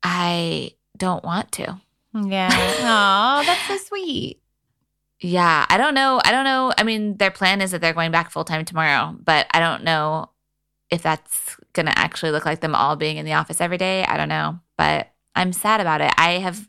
I 0.03 0.73
don't 0.97 1.25
want 1.25 1.53
to. 1.53 1.81
Yeah. 2.15 2.51
Oh, 2.89 3.43
that's 3.45 3.67
so 3.67 3.77
sweet. 3.77 4.41
Yeah, 5.21 5.67
I 5.69 5.77
don't 5.79 5.95
know. 5.95 6.21
I 6.25 6.31
don't 6.31 6.45
know. 6.45 6.73
I 6.79 6.83
mean, 6.85 7.17
their 7.17 7.31
plan 7.31 7.61
is 7.61 7.71
that 7.73 7.81
they're 7.81 7.93
going 7.93 8.11
back 8.13 8.31
full 8.31 8.45
time 8.45 8.65
tomorrow, 8.65 9.17
but 9.23 9.47
I 9.53 9.61
don't 9.61 9.83
know 9.83 10.31
if 10.91 11.03
that's 11.03 11.57
going 11.73 11.87
to 11.87 11.99
actually 11.99 12.31
look 12.31 12.47
like 12.47 12.61
them 12.61 12.75
all 12.75 12.97
being 12.97 13.17
in 13.17 13.25
the 13.27 13.33
office 13.33 13.61
every 13.61 13.79
day. 13.79 14.05
I 14.05 14.17
don't 14.17 14.29
know, 14.29 14.61
but 14.79 15.11
I'm 15.35 15.53
sad 15.53 15.81
about 15.81 16.01
it. 16.01 16.13
I 16.17 16.33
have, 16.39 16.69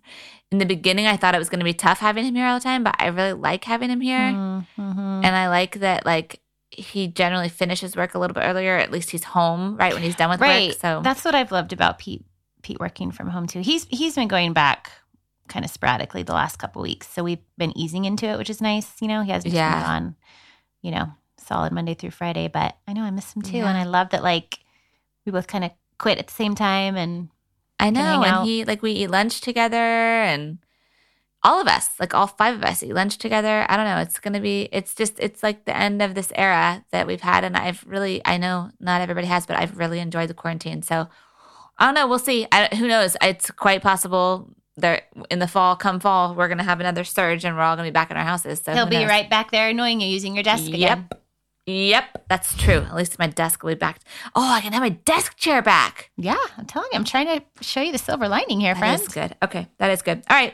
in 0.52 0.58
the 0.58 0.66
beginning, 0.66 1.06
I 1.06 1.18
thought 1.18 1.36
it 1.36 1.40
was 1.40 1.50
going 1.50 1.60
to 1.60 1.66
be 1.66 1.74
tough 1.74 2.00
having 2.00 2.26
him 2.26 2.36
here 2.36 2.48
all 2.48 2.58
the 2.58 2.64
time, 2.64 2.84
but 2.84 2.96
I 3.00 3.08
really 3.08 3.34
like 3.34 3.64
having 3.66 3.90
him 3.90 4.02
here. 4.02 4.32
Mhm. 4.32 4.66
And 5.24 5.36
I 5.36 5.50
like 5.50 5.80
that, 5.82 6.06
like, 6.06 6.40
he 6.78 7.08
generally 7.08 7.50
finishes 7.50 7.96
work 7.96 8.14
a 8.14 8.20
little 8.20 8.34
bit 8.36 8.44
earlier. 8.46 8.78
At 8.78 8.92
least 8.92 9.10
he's 9.10 9.24
home 9.24 9.76
right 9.78 9.94
when 9.94 10.04
he's 10.04 10.16
done 10.16 10.30
with 10.30 10.40
Right. 10.40 10.70
work. 10.70 10.78
So, 10.80 11.02
That's 11.04 11.26
what 11.26 11.34
I've 11.36 11.52
loved 11.52 11.74
about 11.74 11.98
Pete. 12.00 12.24
Pete 12.62 12.80
working 12.80 13.12
from 13.12 13.30
home 13.30 13.48
too. 13.48 13.62
He's 13.62 13.86
he's 13.90 14.16
been 14.16 14.28
going 14.28 14.54
back 14.54 14.92
kind 15.48 15.64
of 15.66 15.72
sporadically 15.72 16.24
the 16.24 16.34
last 16.34 16.58
couple 16.58 16.82
weeks, 16.82 17.08
so 17.08 17.24
we've 17.24 17.44
been 17.58 17.76
easing 17.78 18.06
into 18.06 18.26
it, 18.28 18.38
which 18.38 18.50
is 18.50 18.62
nice. 18.62 19.02
You 19.02 19.08
know, 19.08 19.22
he 19.24 19.32
has 19.32 19.44
just 19.44 19.56
Yeah. 19.56 19.74
been 19.80 19.90
on, 19.90 20.16
you 20.82 20.92
know, 20.92 21.12
solid 21.38 21.72
Monday 21.74 21.94
through 21.94 22.12
Friday. 22.12 22.48
But 22.48 22.78
I 22.88 22.94
know 22.94 23.04
I 23.04 23.12
miss 23.12 23.34
him 23.34 23.42
too, 23.42 23.58
Yeah. 23.58 23.68
and 23.70 23.78
I 23.78 23.84
love 23.84 24.10
that 24.10 24.24
like 24.24 24.60
we 25.26 25.32
both 25.32 25.48
kind 25.48 25.64
of 25.64 25.72
quit 25.98 26.20
at 26.20 26.28
the 26.28 26.34
same 26.34 26.54
time, 26.56 26.96
and 26.98 27.30
I 27.80 27.90
know. 27.90 28.24
And 28.24 28.46
he 28.46 28.66
like 28.66 28.82
we 28.82 28.92
eat 28.92 29.10
lunch 29.10 29.40
together 29.42 29.78
and 29.78 30.58
all 31.48 31.62
of 31.62 31.68
us, 31.68 31.92
like 31.98 32.14
all 32.14 32.28
five 32.28 32.56
of 32.56 32.64
us 32.64 32.84
eat 32.84 32.94
lunch 32.94 33.18
together. 33.18 33.66
I 33.70 33.78
don't 33.78 33.86
know. 33.86 34.00
It's 34.00 34.20
gonna 34.20 34.42
be 34.42 34.68
it's 34.74 34.94
just 34.94 35.18
it's 35.18 35.42
like 35.42 35.64
the 35.64 35.76
end 35.76 36.02
of 36.02 36.14
this 36.14 36.32
era 36.36 36.84
that 36.92 37.08
we've 37.08 37.22
had 37.22 37.46
and 37.46 37.56
I've 37.56 37.86
really 37.88 38.22
I 38.26 38.38
know 38.38 38.70
not 38.82 39.00
everybody 39.00 39.28
has, 39.28 39.46
but 39.46 39.56
I've 39.56 39.78
really 39.78 40.00
enjoyed 40.00 40.30
the 40.30 40.34
quarantine. 40.34 40.82
So 40.82 41.08
I 41.78 41.86
don't 41.86 41.94
know, 41.94 42.06
we'll 42.08 42.20
see. 42.20 42.48
I, 42.52 42.76
who 42.76 42.88
knows? 42.88 43.16
It's 43.22 43.50
quite 43.50 43.82
possible 43.82 44.54
there 44.76 45.04
in 45.32 45.40
the 45.40 45.48
fall, 45.48 45.78
come 45.78 46.02
fall, 46.02 46.36
we're 46.36 46.50
gonna 46.50 46.64
have 46.64 46.82
another 46.82 47.06
surge 47.06 47.46
and 47.46 47.56
we're 47.56 47.64
all 47.64 47.78
gonna 47.78 47.88
be 47.88 47.94
back 47.94 48.12
in 48.12 48.18
our 48.18 48.26
houses. 48.26 48.62
So 48.64 48.74
he'll 48.74 48.86
be 48.86 48.98
knows? 48.98 49.10
right 49.10 49.30
back 49.30 49.50
there 49.52 49.70
annoying 49.70 50.02
you 50.02 50.08
using 50.10 50.36
your 50.36 50.44
desk 50.44 50.68
again. 50.68 51.08
Yep. 51.10 51.24
Yep, 51.70 52.26
that's 52.30 52.56
true. 52.56 52.80
At 52.80 52.96
least 52.96 53.20
my 53.20 53.28
desk 53.28 53.62
will 53.62 53.72
be 53.72 53.76
back. 53.76 54.00
Oh, 54.36 54.50
I 54.54 54.62
can 54.62 54.72
have 54.72 54.82
my 54.82 54.90
desk 54.90 55.36
chair 55.36 55.62
back. 55.62 56.12
Yeah, 56.16 56.38
I'm 56.58 56.66
telling 56.66 56.88
you, 56.94 56.98
I'm 56.98 57.04
trying 57.04 57.28
to 57.28 57.44
show 57.62 57.82
you 57.82 57.92
the 57.92 57.98
silver 57.98 58.30
lining 58.30 58.62
here, 58.62 58.74
That 58.74 58.80
friend. 58.80 59.02
is 59.02 59.08
good. 59.10 59.36
Okay, 59.44 59.68
that 59.78 59.92
is 59.92 60.02
good. 60.02 60.24
All 60.30 60.38
right. 60.38 60.54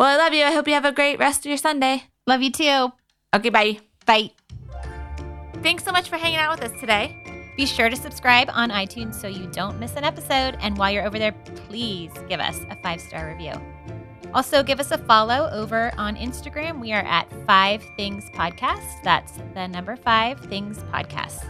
Well, 0.00 0.08
I 0.08 0.16
love 0.16 0.32
you. 0.32 0.44
I 0.44 0.52
hope 0.52 0.66
you 0.66 0.72
have 0.72 0.86
a 0.86 0.92
great 0.92 1.18
rest 1.18 1.40
of 1.40 1.50
your 1.50 1.58
Sunday. 1.58 2.04
Love 2.26 2.40
you 2.40 2.50
too. 2.50 2.90
Okay, 3.36 3.50
bye. 3.50 3.80
Bye. 4.06 4.30
Thanks 5.62 5.84
so 5.84 5.92
much 5.92 6.08
for 6.08 6.16
hanging 6.16 6.38
out 6.38 6.58
with 6.58 6.70
us 6.70 6.80
today. 6.80 7.52
Be 7.54 7.66
sure 7.66 7.90
to 7.90 7.96
subscribe 7.96 8.48
on 8.50 8.70
iTunes 8.70 9.14
so 9.14 9.28
you 9.28 9.46
don't 9.48 9.78
miss 9.78 9.96
an 9.96 10.04
episode. 10.04 10.56
And 10.60 10.78
while 10.78 10.90
you're 10.90 11.06
over 11.06 11.18
there, 11.18 11.32
please 11.54 12.10
give 12.30 12.40
us 12.40 12.58
a 12.70 12.76
five 12.76 12.98
star 12.98 13.28
review. 13.28 13.52
Also, 14.32 14.62
give 14.62 14.80
us 14.80 14.90
a 14.90 14.96
follow 14.96 15.50
over 15.52 15.92
on 15.98 16.16
Instagram. 16.16 16.80
We 16.80 16.94
are 16.94 17.02
at 17.02 17.30
Five 17.46 17.84
Things 17.98 18.24
Podcast. 18.30 19.02
That's 19.04 19.32
the 19.52 19.68
number 19.68 19.96
Five 19.96 20.40
Things 20.40 20.78
Podcast. 20.84 21.44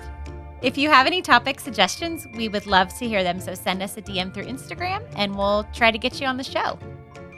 If 0.60 0.76
you 0.76 0.90
have 0.90 1.06
any 1.06 1.22
topic 1.22 1.60
suggestions, 1.60 2.26
we 2.34 2.48
would 2.48 2.66
love 2.66 2.88
to 2.98 3.06
hear 3.06 3.22
them. 3.22 3.38
So 3.38 3.54
send 3.54 3.80
us 3.80 3.96
a 3.96 4.02
DM 4.02 4.34
through 4.34 4.46
Instagram 4.46 5.04
and 5.14 5.36
we'll 5.38 5.68
try 5.72 5.92
to 5.92 5.98
get 5.98 6.20
you 6.20 6.26
on 6.26 6.36
the 6.36 6.42
show. 6.42 6.80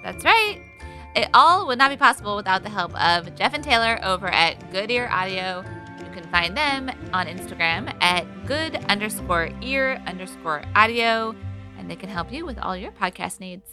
That's 0.02 0.24
right. 0.24 0.71
It 1.14 1.28
all 1.34 1.66
would 1.66 1.78
not 1.78 1.90
be 1.90 1.96
possible 1.96 2.36
without 2.36 2.62
the 2.62 2.70
help 2.70 2.94
of 3.00 3.34
Jeff 3.34 3.52
and 3.52 3.62
Taylor 3.62 4.00
over 4.02 4.28
at 4.28 4.70
Good 4.70 4.90
Ear 4.90 5.08
Audio. 5.10 5.62
You 5.98 6.10
can 6.10 6.24
find 6.30 6.56
them 6.56 6.90
on 7.12 7.26
Instagram 7.26 7.94
at 8.02 8.46
good 8.46 8.76
underscore 8.88 9.50
ear 9.60 10.02
underscore 10.06 10.62
audio, 10.74 11.34
and 11.78 11.90
they 11.90 11.96
can 11.96 12.08
help 12.08 12.32
you 12.32 12.46
with 12.46 12.58
all 12.58 12.76
your 12.76 12.92
podcast 12.92 13.40
needs. 13.40 13.68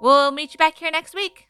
We'll 0.00 0.30
meet 0.30 0.54
you 0.54 0.58
back 0.58 0.78
here 0.78 0.90
next 0.90 1.14
week. 1.14 1.48